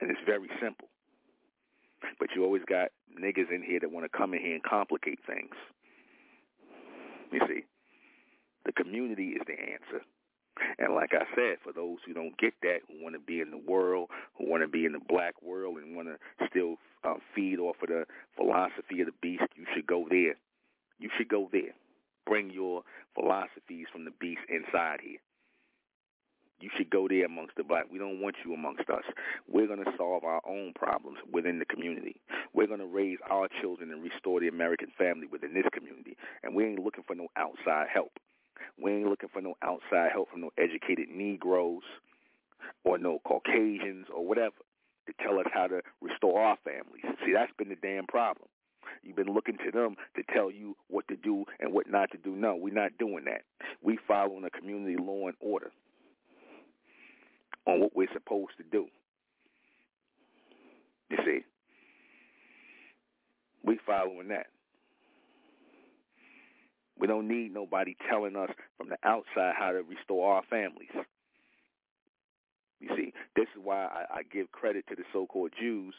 [0.00, 0.88] and it's very simple.
[2.18, 2.88] But you always got
[3.18, 5.54] niggas in here that want to come in here and complicate things.
[7.30, 7.64] You see,
[8.64, 10.04] the community is the answer.
[10.78, 13.50] And like I said, for those who don't get that, who want to be in
[13.50, 17.14] the world, who want to be in the black world and want to still uh,
[17.34, 18.04] feed off of the
[18.36, 20.36] philosophy of the beast, you should go there.
[20.98, 21.74] You should go there.
[22.26, 22.82] Bring your
[23.14, 25.18] philosophies from the beast inside here.
[26.62, 27.86] You should go there amongst the black.
[27.90, 29.02] We don't want you amongst us.
[29.48, 32.20] We're going to solve our own problems within the community.
[32.54, 36.16] We're going to raise our children and restore the American family within this community.
[36.44, 38.12] And we ain't looking for no outside help.
[38.80, 41.82] We ain't looking for no outside help from no educated Negroes
[42.84, 44.54] or no Caucasians or whatever
[45.08, 47.02] to tell us how to restore our families.
[47.26, 48.46] See, that's been the damn problem.
[49.02, 52.18] You've been looking to them to tell you what to do and what not to
[52.18, 52.36] do.
[52.36, 53.42] No, we're not doing that.
[53.82, 55.72] We following a community law and order
[57.66, 58.86] on what we're supposed to do.
[61.10, 61.40] You see,
[63.64, 64.46] we following that.
[66.98, 70.90] We don't need nobody telling us from the outside how to restore our families.
[72.80, 75.94] You see, this is why I, I give credit to the so-called Jews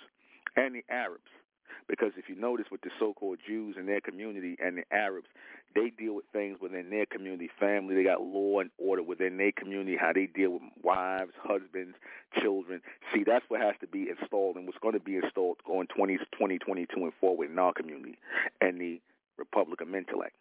[0.56, 1.24] and the Arabs.
[1.88, 5.28] Because if you notice with the so-called Jews and their community and the Arabs,
[5.76, 7.96] they deal with things within their community, family.
[7.96, 11.96] They got law and order within their community, how they deal with wives, husbands,
[12.40, 12.82] children.
[13.14, 16.18] See, that's what has to be installed and what's going to be installed going 20,
[16.18, 18.18] 2022 and forward in our community
[18.62, 19.02] and the
[19.38, 20.38] Republic of Mentellect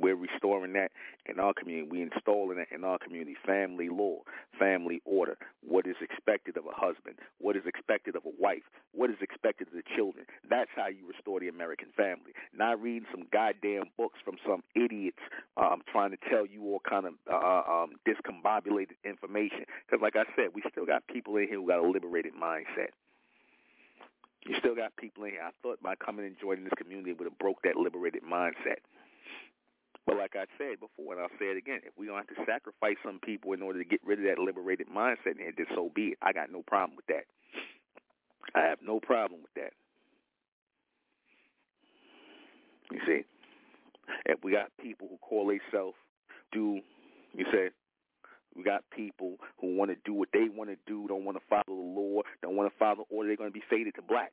[0.00, 0.92] We're restoring that
[1.26, 1.88] in our community.
[1.90, 3.36] We're installing it in our community.
[3.46, 4.20] Family law,
[4.58, 5.36] family order.
[5.62, 7.16] What is expected of a husband?
[7.38, 8.62] What is expected of a wife?
[8.92, 10.24] What is expected of the children?
[10.48, 12.32] That's how you restore the American family.
[12.56, 15.20] Not reading some goddamn books from some idiots
[15.56, 19.64] um, trying to tell you all kind of uh, um, discombobulated information.
[19.86, 22.90] Because, like I said, we still got people in here who got a liberated mindset.
[24.46, 25.42] You still got people in here.
[25.44, 28.80] I thought by coming and joining this community would have broke that liberated mindset.
[30.06, 32.44] But like I said before, and I'll say it again, if we don't have to
[32.46, 36.16] sacrifice some people in order to get rid of that liberated mindset, then so be
[36.16, 36.18] it.
[36.22, 37.24] I got no problem with that.
[38.54, 39.72] I have no problem with that.
[42.90, 43.24] You see,
[44.26, 45.96] if we got people who call themselves
[46.50, 46.80] do,
[47.32, 47.70] you say,
[48.56, 51.44] we got people who want to do what they want to do, don't want to
[51.48, 54.32] follow the law, don't want to follow order, they're going to be faded to black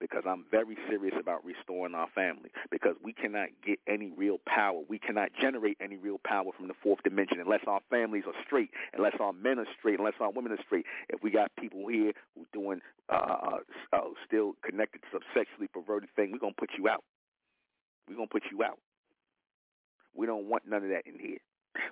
[0.00, 4.80] because I'm very serious about restoring our family because we cannot get any real power.
[4.88, 8.70] We cannot generate any real power from the fourth dimension unless our families are straight,
[8.94, 10.86] unless our men are straight, unless our women are straight.
[11.08, 13.58] If we got people here who doing uh, uh,
[13.92, 17.04] uh still connected to some sexually perverted thing, we're going to put you out.
[18.08, 18.78] We're going to put you out.
[20.14, 21.38] We don't want none of that in here.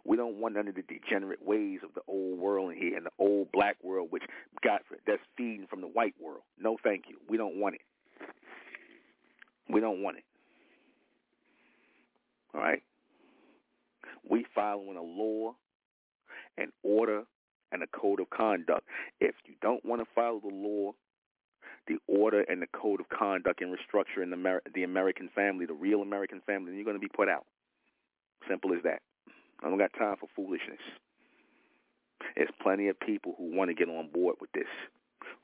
[0.05, 3.07] We don't want none of the degenerate ways of the old world in here and
[3.07, 4.25] the old black world, which
[4.63, 6.43] got that's feeding from the white world.
[6.59, 7.17] No, thank you.
[7.29, 7.81] We don't want it.
[9.69, 10.25] We don't want it.
[12.55, 12.83] All right.
[14.29, 15.55] We following a law,
[16.59, 17.23] an order,
[17.73, 18.87] and a code of conduct.
[19.21, 20.93] If you don't want to follow the law,
[21.87, 25.67] the order, and the code of conduct and restructure in the, Amer- the American family,
[25.67, 27.47] the real American family, then you're going to be put out.
[28.49, 29.03] Simple as that.
[29.63, 30.81] I don't got time for foolishness.
[32.37, 34.69] There's plenty of people who want to get on board with this,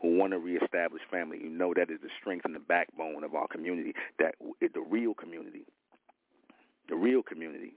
[0.01, 1.39] who want to reestablish family.
[1.43, 5.15] You know that is the strength and the backbone of our community, that the real
[5.15, 5.67] community,
[6.89, 7.73] the real community.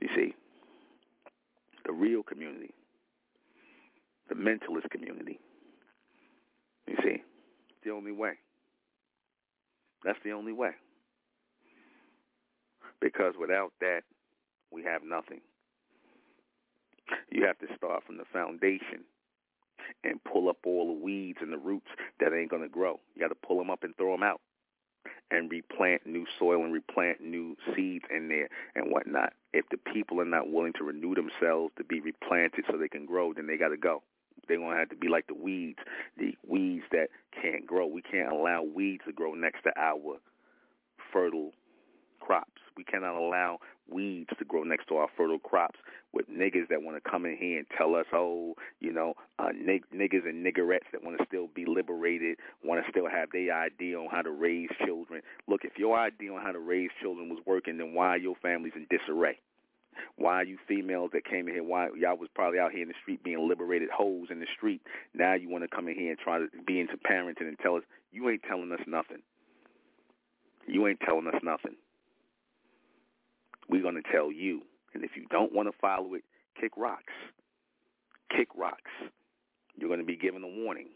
[0.00, 0.34] You see,
[1.84, 2.72] the real community,
[4.28, 5.40] the Mentellect community.
[6.86, 8.34] You see, it's the only way.
[10.04, 10.70] That's the only way.
[13.00, 14.02] Because without that,
[14.70, 15.40] we have nothing.
[17.30, 19.04] You have to start from the foundation
[20.04, 21.88] and pull up all the weeds and the roots
[22.20, 23.00] that ain't going to grow.
[23.14, 24.40] You got to pull them up and throw them out
[25.30, 29.32] and replant new soil and replant new seeds in there and whatnot.
[29.52, 33.06] If the people are not willing to renew themselves to be replanted so they can
[33.06, 34.02] grow, then they got to go.
[34.46, 35.78] They're going to have to be like the weeds,
[36.16, 37.08] the weeds that
[37.42, 37.86] can't grow.
[37.86, 40.18] We can't allow weeds to grow next to our
[41.12, 41.52] fertile
[42.20, 42.60] crops.
[42.78, 43.58] We cannot allow
[43.90, 45.80] weeds to grow next to our fertile crops
[46.12, 49.48] with niggas that want to come in here and tell us, oh, you know, uh,
[49.52, 53.52] nig- niggas and niggerettes that want to still be liberated, want to still have their
[53.52, 55.22] idea on how to raise children.
[55.48, 58.36] Look, if your idea on how to raise children was working, then why are your
[58.40, 59.40] families in disarray?
[60.14, 61.64] Why are you females that came in here?
[61.64, 64.82] Why y'all was probably out here in the street being liberated hoes in the street?
[65.14, 67.74] Now you want to come in here and try to be into parenting and tell
[67.74, 67.82] us
[68.12, 69.22] you ain't telling us nothing.
[70.68, 71.74] You ain't telling us nothing.
[73.68, 74.62] We're going to tell you.
[74.94, 76.24] And if you don't want to follow it,
[76.60, 77.12] kick rocks.
[78.34, 78.90] Kick rocks.
[79.76, 80.88] You're going to be given a warning.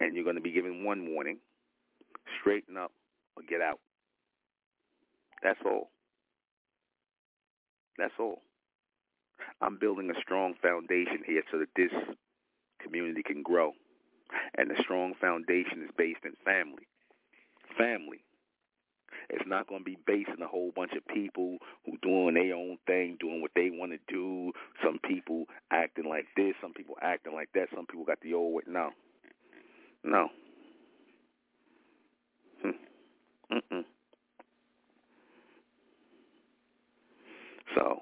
[0.00, 1.38] And you're going to be given one warning.
[2.40, 2.92] Straighten up
[3.36, 3.80] or get out.
[5.42, 5.90] That's all.
[7.98, 8.42] That's all.
[9.60, 11.92] I'm building a strong foundation here so that this
[12.82, 13.72] community can grow.
[14.56, 16.86] And the strong foundation is based in family.
[17.76, 18.22] Family.
[19.32, 22.54] It's not going to be based on a whole bunch of people who doing their
[22.54, 24.52] own thing, doing what they want to do.
[24.84, 27.68] Some people acting like this, some people acting like that.
[27.74, 28.62] Some people got the old way.
[28.66, 28.90] No,
[30.02, 30.28] no.
[32.62, 33.54] Hmm.
[33.54, 33.84] Mm-mm.
[37.76, 38.00] So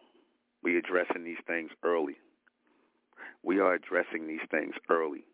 [0.62, 2.16] we addressing these things early.
[3.42, 5.24] We are addressing these things early.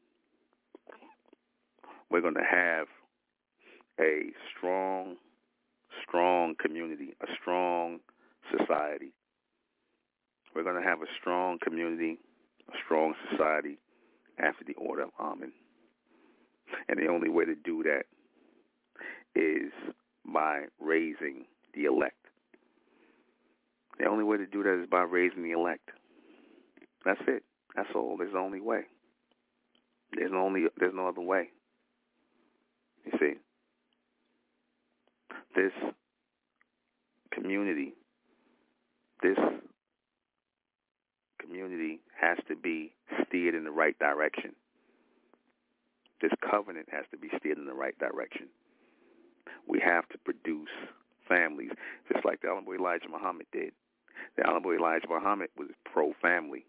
[2.10, 2.86] We're going to have
[4.00, 5.16] a strong
[6.06, 8.00] strong community, a strong
[8.50, 9.12] society.
[10.54, 12.18] We're going to have a strong community,
[12.68, 13.78] a strong society
[14.38, 15.52] after the order of Amen.
[16.88, 18.04] And the only way to do that
[19.34, 19.72] is
[20.24, 21.44] by raising
[21.74, 22.16] the elect.
[23.98, 25.90] The only way to do that is by raising the elect.
[27.04, 27.42] That's it.
[27.76, 28.16] That's all.
[28.16, 28.82] There's the only way.
[30.12, 31.50] There's only there's no other way.
[33.04, 33.34] You see
[35.54, 35.72] this
[37.32, 37.94] community,
[39.22, 39.38] this
[41.40, 42.92] community has to be
[43.26, 44.52] steered in the right direction.
[46.20, 48.46] This covenant has to be steered in the right direction.
[49.68, 50.70] We have to produce
[51.28, 51.70] families,
[52.12, 53.72] just like the Honorable Elijah Muhammad did.
[54.36, 56.64] The Honorable Elijah Muhammad was pro-family.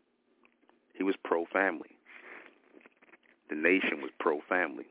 [0.94, 1.98] He was pro-family.
[3.50, 4.88] The nation was pro-family.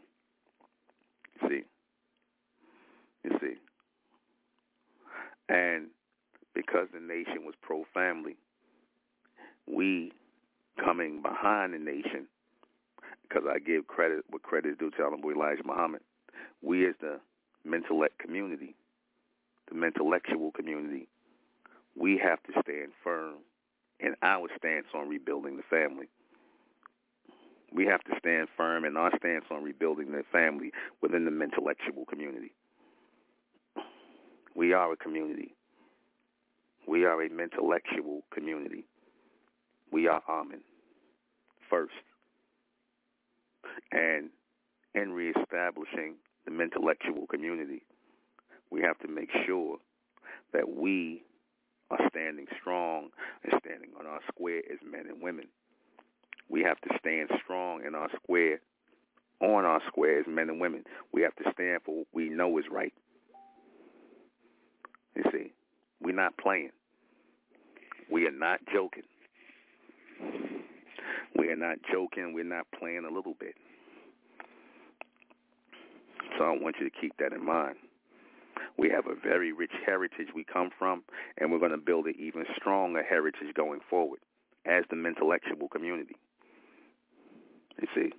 [1.49, 1.63] See?
[3.25, 3.55] You see?
[5.49, 5.89] And
[6.55, 8.37] because the nation was pro-family,
[9.67, 10.13] we
[10.83, 12.27] coming behind the nation,
[13.23, 16.03] because I give credit what credit is due to Honorable Elijah Muhammad,
[16.63, 17.21] we as the
[17.65, 18.75] mental community,
[19.71, 21.09] the intellectual community,
[21.97, 23.37] we have to stand firm
[24.01, 26.07] in our stance on rebuilding the family.
[27.73, 32.05] We have to stand firm in our stance on rebuilding the family within the intellectual
[32.07, 32.53] community.
[34.55, 35.55] We are a community.
[36.87, 38.87] We are a intellectual community.
[39.91, 40.61] We are Amen
[41.71, 41.95] first.
[43.91, 44.31] And
[44.95, 46.17] in reestablishing
[46.47, 47.83] the intellectual community,
[48.71, 49.79] we have to make sure
[50.53, 51.23] that we
[51.91, 53.09] are standing strong
[53.43, 55.47] and standing on our square as men and women.
[56.49, 58.61] We have to stand strong in our square,
[59.41, 60.85] on our square as men and women.
[61.13, 62.93] We have to stand for what we know is right.
[65.17, 65.53] You see,
[66.01, 66.71] we're not playing.
[68.11, 69.05] We are not joking.
[71.37, 72.33] We are not joking.
[72.33, 73.55] We're not playing a little bit.
[76.39, 77.77] So I want you to keep that in mind.
[78.77, 81.05] We have a very rich heritage we come from,
[81.39, 84.21] and we're going to build an even stronger heritage going forward
[84.67, 86.17] as the intellectual community.
[87.81, 88.13] You see,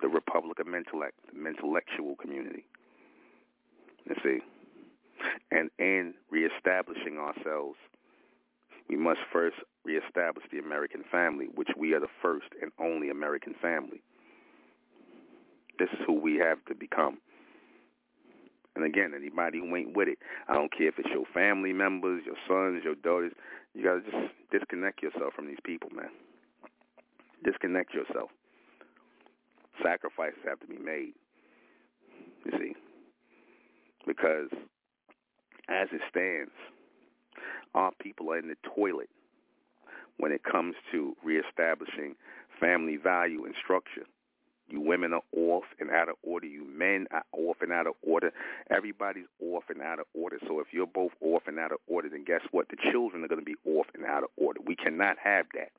[0.00, 2.64] the Republic of Mentellect, the intellectual community.
[4.06, 4.38] You see,
[5.50, 7.76] and in reestablishing ourselves,
[8.88, 13.54] we must first reestablish the American family, which we are the first and only American
[13.60, 14.02] family.
[15.78, 17.18] This is who we have to become.
[18.76, 20.18] And again, anybody who ain't with it,
[20.48, 23.32] I don't care if it's your family members, your sons, your daughters,
[23.74, 26.10] you got to just disconnect yourself from these people, man.
[27.44, 28.30] Disconnect yourself.
[29.82, 31.14] Sacrifices have to be made,
[32.44, 32.74] you see.
[34.06, 34.48] Because
[35.70, 36.52] as it stands,
[37.74, 39.08] our people are in the toilet
[40.18, 42.16] when it comes to reestablishing
[42.60, 44.04] family value and structure.
[44.68, 46.46] You women are off and out of order.
[46.46, 48.30] You men are off and out of order.
[48.70, 50.38] Everybody's off and out of order.
[50.46, 52.68] So if you're both off and out of order, then guess what?
[52.68, 54.60] The children are going to be off and out of order.
[54.64, 55.70] We cannot have that.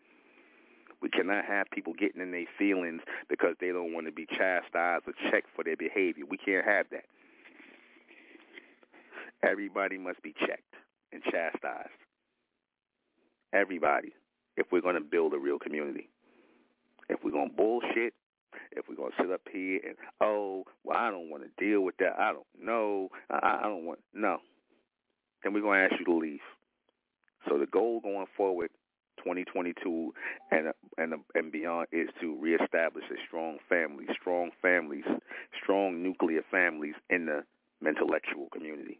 [1.01, 5.07] We cannot have people getting in their feelings because they don't want to be chastised
[5.07, 6.25] or checked for their behavior.
[6.29, 7.05] We can't have that.
[9.43, 10.75] Everybody must be checked
[11.11, 11.89] and chastised.
[13.53, 14.13] Everybody,
[14.55, 16.09] if we're going to build a real community.
[17.09, 18.13] If we're going to bullshit,
[18.71, 21.81] if we're going to sit up here and, oh, well, I don't want to deal
[21.81, 22.17] with that.
[22.17, 23.09] I don't know.
[23.29, 24.37] I, I don't want, no.
[25.43, 26.39] Then we're going to ask you to leave.
[27.49, 28.69] So the goal going forward,
[29.17, 30.13] 2022
[30.51, 35.03] and and and beyond, is to reestablish a strong family, strong families,
[35.61, 37.43] strong nuclear families in the
[37.87, 38.99] intellectual community.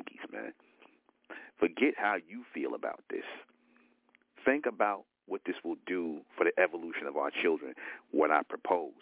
[0.00, 0.52] Babies, man.
[1.58, 3.24] Forget how you feel about this.
[4.44, 7.74] Think about what this will do for the evolution of our children,
[8.10, 8.92] what I propose.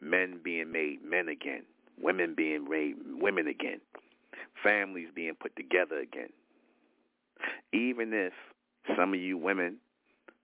[0.00, 1.62] Men being made men again,
[2.00, 3.80] women being made women again,
[4.62, 6.30] families being put together again.
[7.72, 8.32] Even if
[8.96, 9.76] some of you women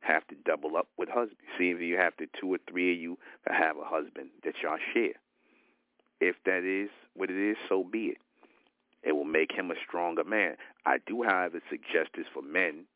[0.00, 1.40] have to double up with husbands.
[1.58, 4.76] See if you have to two or three of you have a husband that y'all
[4.92, 5.14] share.
[6.20, 8.18] If that is what it is, so be it.
[9.04, 10.56] It will make him a stronger man.
[10.86, 12.86] I do, however, suggest this for men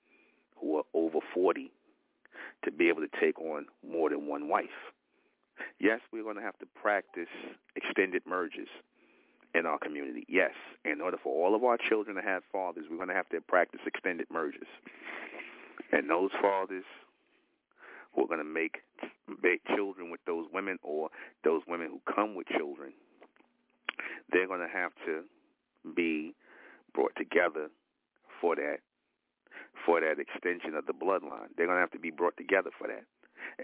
[0.56, 1.70] who are over 40
[2.64, 4.92] to be able to take on more than one wife.
[5.78, 7.28] Yes, we're going to have to practice
[7.76, 8.68] extended merges
[9.54, 10.24] in our community.
[10.28, 10.52] Yes,
[10.84, 13.40] in order for all of our children to have fathers, we're going to have to
[13.40, 14.68] practice extended merges.
[15.92, 16.84] And those fathers
[18.14, 18.78] who are going to make,
[19.76, 21.08] children with those women or
[21.44, 22.92] those women who come with children,
[24.32, 25.22] they're going to have to
[25.94, 26.34] be
[26.94, 27.68] brought together
[28.40, 28.78] for that
[29.86, 31.48] for that extension of the bloodline.
[31.56, 33.04] They're going to have to be brought together for that.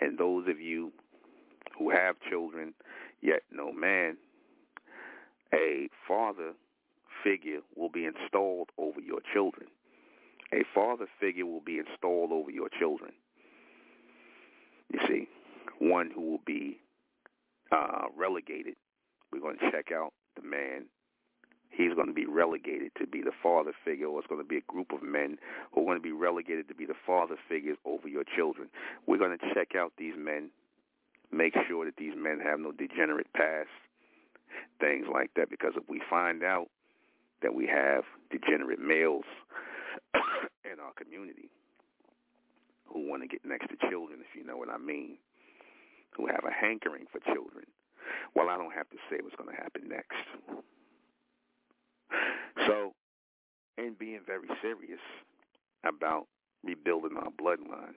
[0.00, 0.92] And those of you
[1.78, 2.74] who have children
[3.20, 4.16] yet no man,
[5.52, 6.52] a father
[7.22, 9.66] figure will be installed over your children.
[10.52, 13.12] A father figure will be installed over your children.
[14.92, 15.28] You see,
[15.78, 16.78] one who will be
[17.72, 18.74] uh, relegated.
[19.32, 20.86] We're going to check out the man
[21.76, 24.58] he's going to be relegated to be the father figure, or it's going to be
[24.58, 25.38] a group of men
[25.72, 28.68] who are going to be relegated to be the father figures over your children.
[29.06, 30.50] We're going to check out these men,
[31.32, 33.68] make sure that these men have no degenerate past,
[34.80, 36.68] things like that, because if we find out
[37.42, 39.24] that we have degenerate males
[40.64, 41.50] in our community
[42.86, 45.18] who want to get next to children, if you know what I mean,
[46.16, 47.66] who have a hankering for children,
[48.34, 50.62] well, I don't have to say what's going to happen next.
[52.66, 52.92] So,
[53.76, 55.00] and being very serious
[55.84, 56.26] about
[56.62, 57.94] rebuilding our bloodline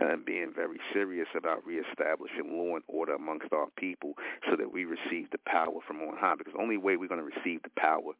[0.00, 4.14] and being very serious about reestablishing law and order amongst our people
[4.48, 6.34] so that we receive the power from on high.
[6.36, 8.12] Because the only way we're going to receive the power,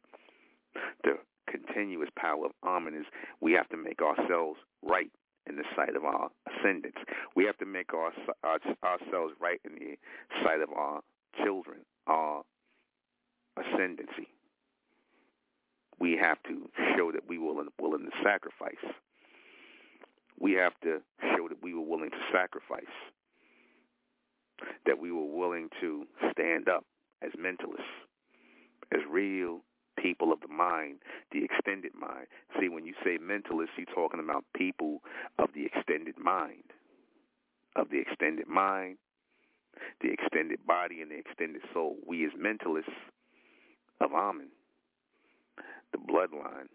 [1.03, 1.17] the
[1.49, 3.05] continuous power of Amen, is
[3.41, 5.11] we have to make ourselves right
[5.47, 6.99] in the sight of our ascendants.
[7.35, 8.13] We have to make our,
[8.43, 9.97] our, ourselves right in the
[10.43, 11.01] sight of our
[11.43, 12.43] children, our
[13.57, 14.29] ascendancy
[16.03, 18.83] we have to show that we were willing to sacrifice.
[20.37, 22.83] We have to show that we were willing to sacrifice,
[24.85, 26.03] that we were willing to
[26.33, 26.83] stand up
[27.21, 27.87] as mentalists,
[28.91, 29.61] as real
[29.97, 30.97] people of the mind,
[31.31, 32.27] the extended mind.
[32.59, 34.99] See, when you say mentalists, you're talking about people
[35.39, 36.73] of the extended mind,
[37.77, 38.97] of the extended mind,
[40.01, 41.95] the extended body, and the extended soul.
[42.05, 42.91] We as mentalists
[44.01, 44.49] of Amen
[45.93, 46.67] the bloodline,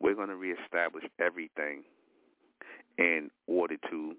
[0.00, 1.84] we're going to reestablish everything
[2.98, 4.14] in order to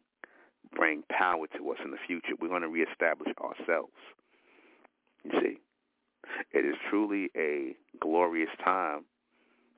[0.75, 2.33] bring power to us in the future.
[2.39, 3.93] We're going to reestablish ourselves.
[5.23, 5.57] You see,
[6.51, 9.05] it is truly a glorious time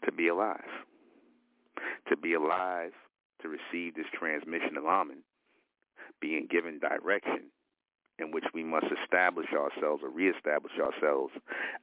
[0.05, 0.59] to be alive.
[2.09, 2.91] To be alive,
[3.41, 5.23] to receive this transmission of Amen,
[6.19, 7.49] being given direction
[8.21, 11.33] in which we must establish ourselves or reestablish ourselves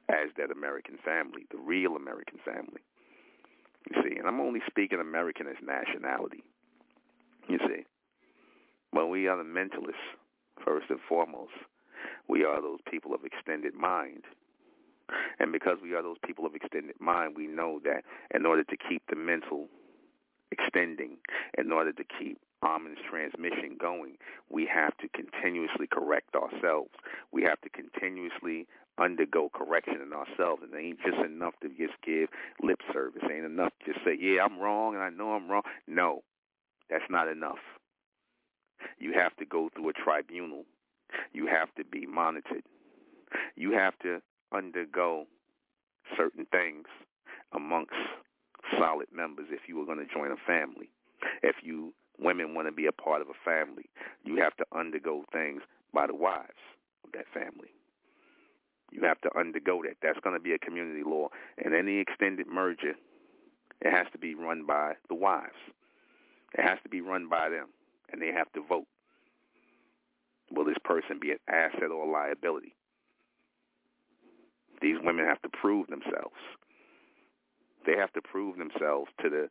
[0.09, 2.81] as that American family, the real American family.
[3.89, 6.43] You see, and I'm only speaking American as nationality.
[7.47, 7.83] You see,
[8.93, 10.17] but we are the mentalists
[10.63, 11.53] first and foremost.
[12.27, 14.23] We are those people of extended mind.
[15.39, 18.03] And because we are those people of extended mind, we know that
[18.33, 19.67] in order to keep the mental
[20.51, 21.17] extending,
[21.57, 24.17] in order to keep Amen's transmission going,
[24.49, 26.91] we have to continuously correct ourselves.
[27.31, 28.67] We have to continuously
[28.99, 30.61] undergo correction in ourselves.
[30.63, 32.29] And it ain't just enough to just give
[32.61, 33.21] lip service.
[33.23, 35.63] It ain't enough to just say, yeah, I'm wrong and I know I'm wrong.
[35.87, 36.23] No,
[36.89, 37.63] that's not enough.
[38.97, 40.65] You have to go through a tribunal.
[41.33, 42.63] You have to be monitored.
[43.55, 44.21] You have to
[44.53, 45.25] undergo
[46.17, 46.85] certain things
[47.53, 47.93] amongst
[48.77, 50.89] solid members if you were going to join a family.
[51.41, 53.85] If you women want to be a part of a family,
[54.23, 55.61] you have to undergo things
[55.93, 56.63] by the wives
[57.03, 57.69] of that family.
[58.91, 59.97] You have to undergo that.
[60.01, 61.29] That's going to be a community law.
[61.63, 62.95] And any extended merger,
[63.81, 65.59] it has to be run by the wives.
[66.57, 67.67] It has to be run by them,
[68.11, 68.87] and they have to vote.
[70.51, 72.73] Will this person be an asset or a liability?
[74.81, 76.35] These women have to prove themselves.
[77.85, 79.49] They have to prove themselves to the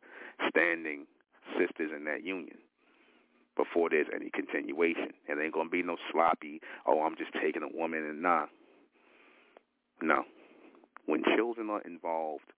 [0.49, 1.07] standing
[1.59, 2.59] sisters in that union
[3.57, 5.13] before there's any continuation.
[5.27, 8.47] There ain't gonna be no sloppy, oh, I'm just taking a woman and nah.
[10.01, 10.25] No.
[11.07, 12.53] When children are involved,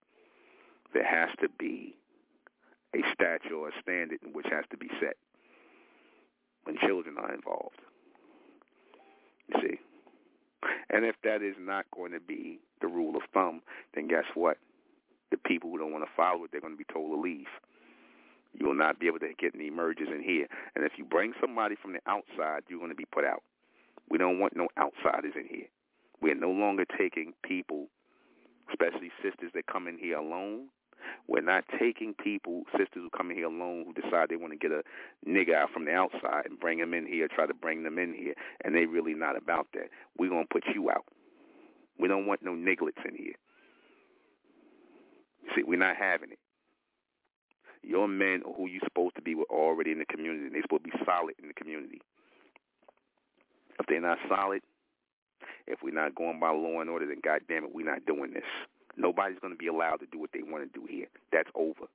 [0.92, 1.94] there has to be
[2.94, 5.16] a statute or a standard which has to be set
[6.64, 7.78] when children are involved.
[9.48, 9.78] You see?
[10.90, 13.62] And if that is not going to be the rule of thumb,
[13.94, 14.58] then guess what?
[15.30, 17.46] The people who don't want to follow it, they're going to be told to leave.
[18.52, 20.46] You will not be able to get any mergers in here.
[20.74, 23.42] And if you bring somebody from the outside, you're going to be put out.
[24.08, 25.66] We don't want no outsiders in here.
[26.20, 27.86] We're no longer taking people,
[28.68, 30.68] especially sisters that come in here alone.
[31.28, 34.58] We're not taking people, sisters who come in here alone, who decide they want to
[34.58, 34.82] get a
[35.26, 38.12] nigga out from the outside and bring them in here, try to bring them in
[38.12, 39.88] here, and they really not about that.
[40.18, 41.06] We're going to put you out.
[41.98, 43.34] We don't want no nigglets in here.
[45.54, 46.38] See, we're not having it.
[47.82, 50.48] Your men who you're supposed to be were already in the community.
[50.52, 52.00] They're supposed to be solid in the community.
[53.78, 54.60] If they're not solid,
[55.66, 58.44] if we're not going by law and order, then goddamn it, we're not doing this.
[58.96, 61.06] Nobody's going to be allowed to do what they want to do here.
[61.32, 61.86] That's over.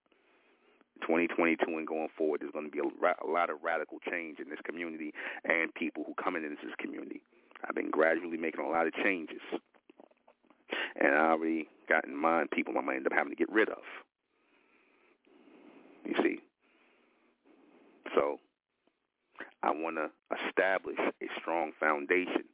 [1.02, 4.40] 2022 and going forward, there's going to be a, ra- a lot of radical change
[4.40, 5.14] in this community
[5.44, 7.22] and people who come into this community.
[7.68, 9.41] I've been gradually making a lot of changes.
[10.95, 13.70] And I already got in mind people I might end up having to get rid
[13.70, 13.84] of.
[16.06, 16.40] You see?
[18.14, 18.40] So
[19.64, 20.10] I want to
[20.48, 22.45] establish a strong foundation,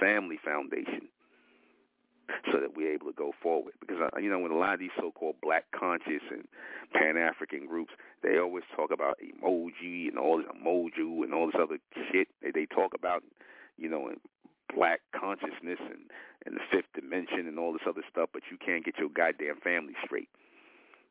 [0.00, 1.08] family foundation,
[2.50, 3.74] so that we're able to go forward.
[3.80, 6.48] Because, uh, you know, when a lot of these so-called black conscious and
[6.94, 7.92] Pan-African groups,
[8.22, 11.78] they always talk about emoji and all this emoji and all this other
[12.10, 12.28] shit.
[12.42, 13.22] They, they talk about,
[13.76, 14.10] you know,
[14.74, 16.10] black consciousness and,
[16.46, 19.60] and the fifth dimension and all this other stuff, but you can't get your goddamn
[19.62, 20.28] family straight.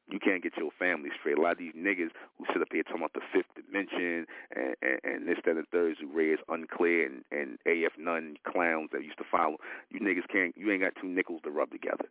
[0.10, 1.38] You can't get your family straight.
[1.38, 4.26] A lot of these niggas who sit up here talking about the fifth dimension
[4.56, 8.90] and, and, and this, that, and third, who raise unclear and, and AF none clowns
[8.92, 9.58] that used to follow.
[9.90, 10.56] You niggas can't.
[10.58, 12.06] You ain't got two nickels to rub together.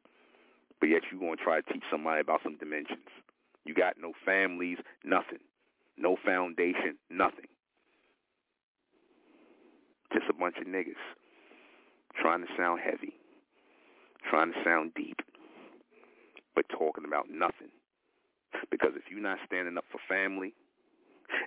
[0.80, 3.08] But yet you gonna try to teach somebody about some dimensions.
[3.64, 5.44] You got no families, nothing,
[5.98, 7.48] no foundation, nothing.
[10.12, 11.00] Just a bunch of niggas
[12.18, 13.14] trying to sound heavy,
[14.28, 15.20] trying to sound deep,
[16.54, 17.68] but talking about nothing.
[18.70, 20.54] Because if you're not standing up for family,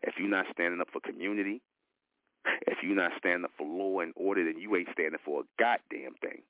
[0.04, 1.62] if you're not standing up for community,
[2.68, 5.44] if you're not standing up for law and order, then you ain't standing for a
[5.60, 6.42] goddamn thing.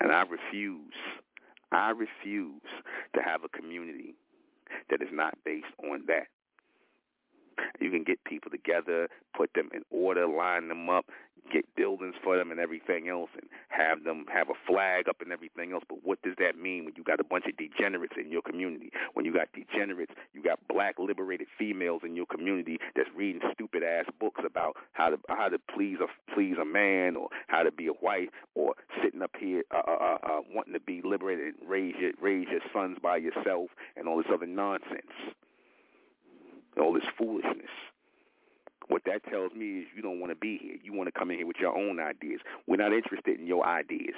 [0.00, 0.94] And I refuse,
[1.72, 2.62] I refuse
[3.14, 4.14] to have a community
[4.90, 6.26] that is not based on that.
[7.80, 11.06] You can get people together, put them in order, line them up,
[11.52, 15.32] get buildings for them and everything else and have them have a flag up and
[15.32, 15.84] everything else.
[15.88, 18.90] But what does that mean when you got a bunch of degenerates in your community?
[19.14, 23.82] When you got degenerates, you got black liberated females in your community that's reading stupid
[23.82, 27.70] ass books about how to how to please a please a man or how to
[27.70, 31.54] be a wife or sitting up here uh, uh, uh, uh wanting to be liberated
[31.54, 35.12] and raise your raise your sons by yourself and all this other nonsense,
[36.80, 37.70] all this foolishness.
[38.88, 40.76] What that tells me is you don't want to be here.
[40.82, 42.40] You want to come in here with your own ideas.
[42.66, 44.14] We're not interested in your ideas.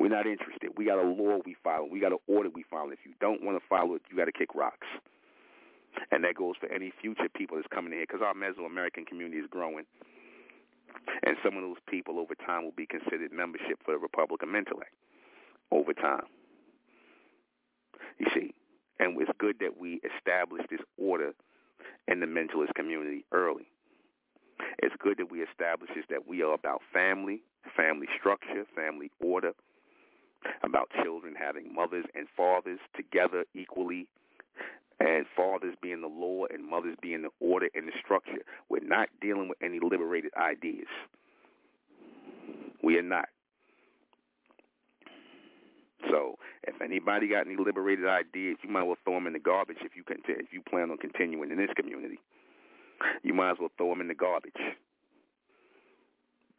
[0.00, 0.70] We're not interested.
[0.76, 1.86] We got a law we follow.
[1.90, 2.90] We got an order we follow.
[2.90, 4.86] If you don't want to follow it, you got to kick rocks.
[6.10, 9.38] And that goes for any future people that's coming in here because our Mesoamerican community
[9.38, 9.84] is growing.
[11.24, 14.94] And some of those people over time will be considered membership for the Republican Mentellect
[15.70, 16.26] over time.
[18.18, 18.54] You see,
[18.98, 21.32] and it's good that we establish this order
[22.06, 23.68] in the mentalist community early.
[24.78, 27.42] It's good that we establish that we are about family,
[27.76, 29.52] family structure, family order,
[30.62, 34.08] about children having mothers and fathers together equally,
[35.00, 38.42] and fathers being the law and mothers being the order and the structure.
[38.68, 40.88] We're not dealing with any liberated ideas.
[42.82, 43.28] We are not.
[46.10, 49.38] So if anybody got any liberated ideas, you might as well throw them in the
[49.38, 52.18] garbage if you can, if you plan on continuing in this community.
[53.22, 54.52] You might as well throw them in the garbage.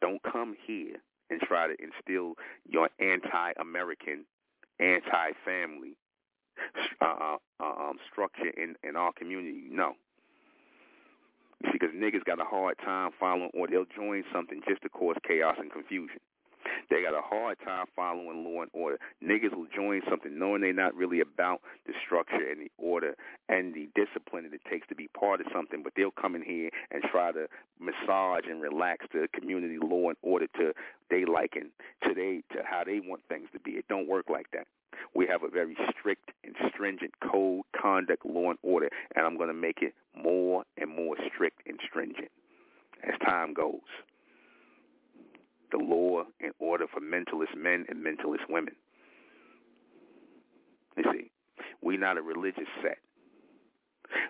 [0.00, 0.96] Don't come here
[1.30, 2.34] and try to instill
[2.68, 4.24] your anti-American,
[4.78, 5.96] anti-family
[7.00, 9.64] uh, uh, um, structure in, in our community.
[9.70, 9.92] No.
[11.72, 15.56] Because niggas got a hard time following or they'll join something just to cause chaos
[15.58, 16.18] and confusion.
[16.90, 18.98] They got a hard time following law and order.
[19.22, 23.14] Niggas will join something knowing they're not really about the structure and the order
[23.48, 26.42] and the discipline that it takes to be part of something, but they'll come in
[26.42, 27.46] here and try to
[27.78, 30.72] massage and relax the community law and order to
[31.10, 31.70] they liking
[32.04, 33.72] to they to how they want things to be.
[33.72, 34.66] It don't work like that.
[35.14, 39.48] We have a very strict and stringent code, conduct, law and order, and I'm going
[39.48, 42.30] to make it more and more strict and stringent
[43.02, 43.80] as time goes
[45.70, 48.74] the law and order for mentalist men and mentalist women.
[50.96, 51.30] You see,
[51.82, 52.98] we're not a religious set.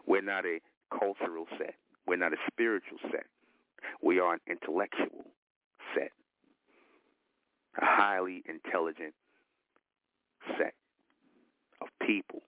[0.07, 0.61] We're not a
[0.91, 1.75] cultural set.
[2.07, 3.27] We're not a spiritual set.
[4.03, 5.25] We are an intellectual
[5.95, 6.11] set,
[7.81, 9.15] a highly intelligent
[10.59, 10.75] set
[11.81, 12.41] of people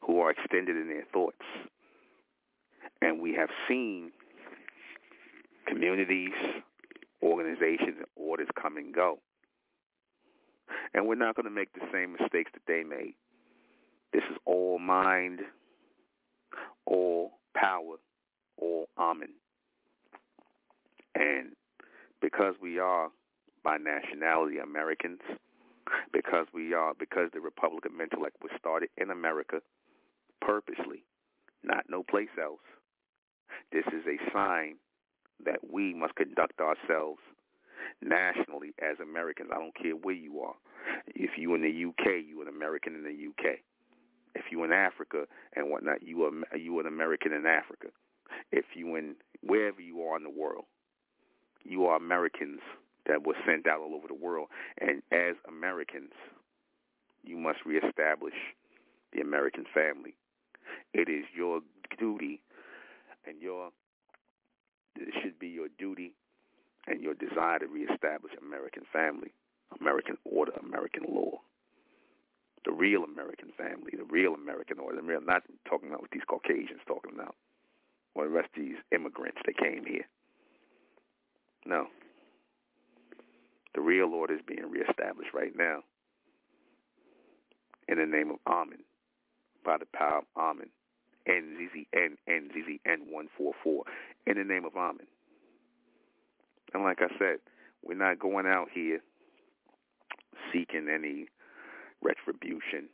[0.00, 1.44] who are extended in their thoughts.
[3.00, 4.12] And we have seen
[5.66, 6.32] communities,
[7.24, 9.18] organizations and orders come and go.
[10.92, 13.14] And we're not going to make the same mistakes that they made.
[14.12, 15.40] This is all mind,
[16.86, 17.96] all power,
[18.58, 19.30] all Amen.
[21.14, 21.50] And
[22.20, 23.08] because we are
[23.62, 25.20] by nationality Americans,
[26.12, 29.60] because we are because the Republic of Mentellect was started in America
[30.40, 31.04] purposely,
[31.62, 32.60] not no place else.
[33.72, 34.76] This is a sign
[35.44, 37.20] that we must conduct ourselves
[38.00, 39.50] nationally as Americans.
[39.52, 40.54] I don't care where you are.
[41.08, 43.58] If you're in the UK, you're an American in the UK.
[44.34, 45.24] If you're in Africa
[45.54, 47.88] and whatnot, you are you an American in Africa.
[48.50, 50.64] If you in wherever you are in the world,
[51.62, 52.60] you are Americans
[53.06, 54.48] that were sent out all over the world.
[54.80, 56.12] And as Americans,
[57.22, 58.34] you must reestablish
[59.12, 60.16] the American family.
[60.92, 61.60] It is your
[61.98, 62.40] duty
[63.26, 63.70] and your
[64.96, 66.14] it should be your duty
[66.86, 69.32] and your desire to reestablish American family,
[69.80, 71.40] American order, American law.
[72.64, 75.00] The real American family, the real American order.
[75.02, 77.34] Real, not talking about what these Caucasians talking about,
[78.14, 80.06] or the rest of these immigrants that came here.
[81.66, 81.88] No.
[83.74, 85.80] The real order is being reestablished right now
[87.88, 88.78] in the name of Amen,
[89.64, 90.70] by the power of Amen.
[91.28, 93.80] NZZN, NZZN144,
[94.26, 95.06] in the name of Amen.
[96.72, 97.38] And like I said,
[97.82, 99.00] we're not going out here
[100.52, 101.26] seeking any
[102.02, 102.88] retribution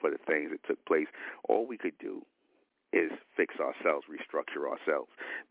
[0.00, 1.06] for the things that took place.
[1.48, 2.22] All we could do
[2.92, 5.08] is fix ourselves, restructure ourselves,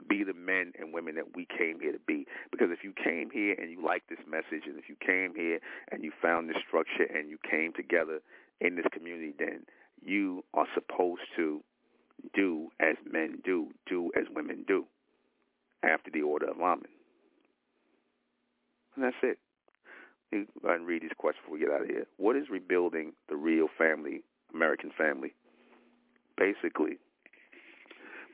[0.07, 2.25] be the men and women that we came here to be.
[2.51, 5.59] Because if you came here and you like this message, and if you came here
[5.91, 8.19] and you found this structure and you came together
[8.59, 9.65] in this community, then
[10.03, 11.63] you are supposed to
[12.35, 14.85] do as men do, do as women do,
[15.83, 16.83] after the order of Amen.
[18.95, 19.39] And that's it.
[20.31, 22.05] Me go ahead and read these questions before we get out of here.
[22.17, 25.33] What is rebuilding the real family, American family?
[26.37, 26.97] Basically,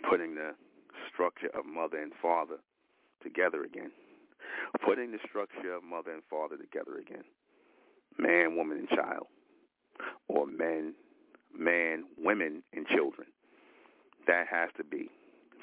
[0.09, 0.51] putting the
[1.11, 2.57] structure of mother and father
[3.23, 3.91] together again.
[4.85, 7.23] Putting the structure of mother and father together again.
[8.17, 9.27] Man, woman, and child.
[10.27, 10.93] Or men,
[11.57, 13.27] man, women, and children.
[14.27, 15.09] That has to be.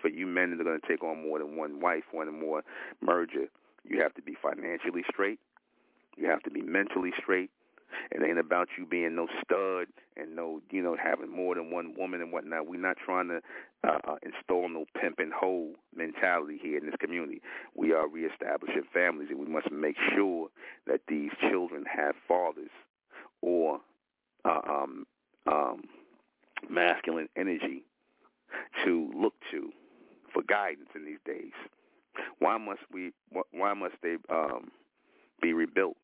[0.05, 2.33] For you men that are going to take on more than one wife, one or
[2.33, 2.63] more
[3.01, 3.47] merger,
[3.89, 5.41] you have to be financially straight.
[6.19, 7.49] You have to be mentally straight.
[8.11, 9.87] It ain't about you being no stud
[10.19, 12.67] and no, you know, having more than one woman and whatnot.
[12.67, 13.41] We're not trying to
[13.83, 17.41] uh, install no pimp and hoe mentality here in this community.
[17.75, 20.49] We are reestablishing families, and we must make sure
[20.87, 22.69] that these children have fathers
[23.41, 23.81] or
[24.45, 25.07] uh, um,
[25.51, 25.85] um,
[26.69, 27.85] masculine energy
[28.85, 29.73] to look to
[30.35, 31.53] for guidance in these days.
[32.41, 33.13] Why must we?
[33.53, 34.71] Why must they um,
[35.41, 35.97] be rebuilt?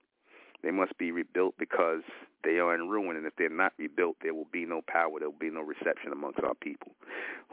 [0.63, 2.03] They must be rebuilt because
[2.45, 5.19] they are in ruin, and if they're not rebuilt, there will be no power.
[5.19, 6.93] There will be no reception amongst our people.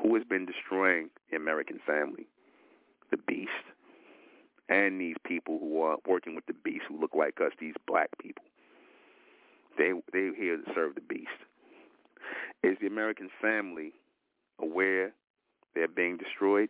[0.01, 2.27] Who has been destroying the American family?
[3.11, 3.51] The beast,
[4.69, 8.09] and these people who are working with the beast, who look like us, these black
[8.21, 8.43] people.
[9.77, 11.29] They they here to serve the beast.
[12.63, 13.93] Is the American family
[14.59, 15.13] aware
[15.77, 16.69] they're being destroyed?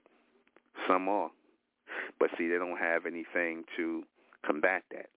[0.88, 1.32] Some are.
[2.20, 4.04] But see, they don't have anything to
[4.46, 5.08] combat that.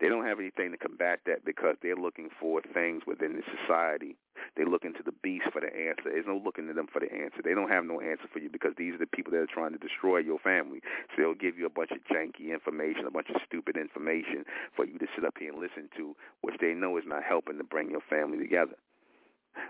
[0.00, 4.16] They don't have anything to combat that because they're looking for things within the society.
[4.56, 6.12] They're looking to the beast for the answer.
[6.12, 7.40] There's no looking to them for the answer.
[7.42, 9.72] They don't have no answer for you because these are the people that are trying
[9.72, 10.80] to destroy your family.
[11.12, 14.44] So they'll give you a bunch of janky information, a bunch of stupid information
[14.74, 17.58] for you to sit up here and listen to, which they know is not helping
[17.58, 18.76] to bring your family together.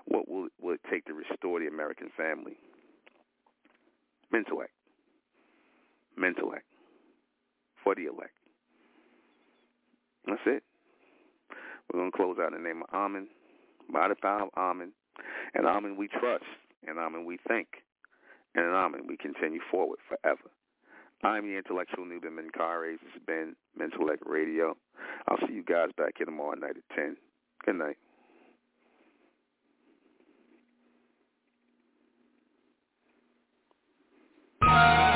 [0.06, 2.58] What will, will it take to restore the American family?
[4.32, 4.62] Mental
[6.54, 6.64] act
[7.82, 8.32] for the elect.
[10.26, 10.62] That's it.
[11.92, 13.28] We're going to close out in the name of Amen,
[13.92, 14.92] by the power of Amen.
[15.54, 16.44] And Amen we trust,
[16.86, 17.68] and Amen we think,
[18.54, 20.50] and Amen we continue forward forever.
[21.22, 23.00] I'm the intellectual Nuben Menkarayzz.
[23.00, 24.76] This has been Mentellect Radio.
[25.28, 27.16] I'll see you guys back here tomorrow night at 10.
[27.64, 27.96] Good night.
[34.76, 35.15] Christmas.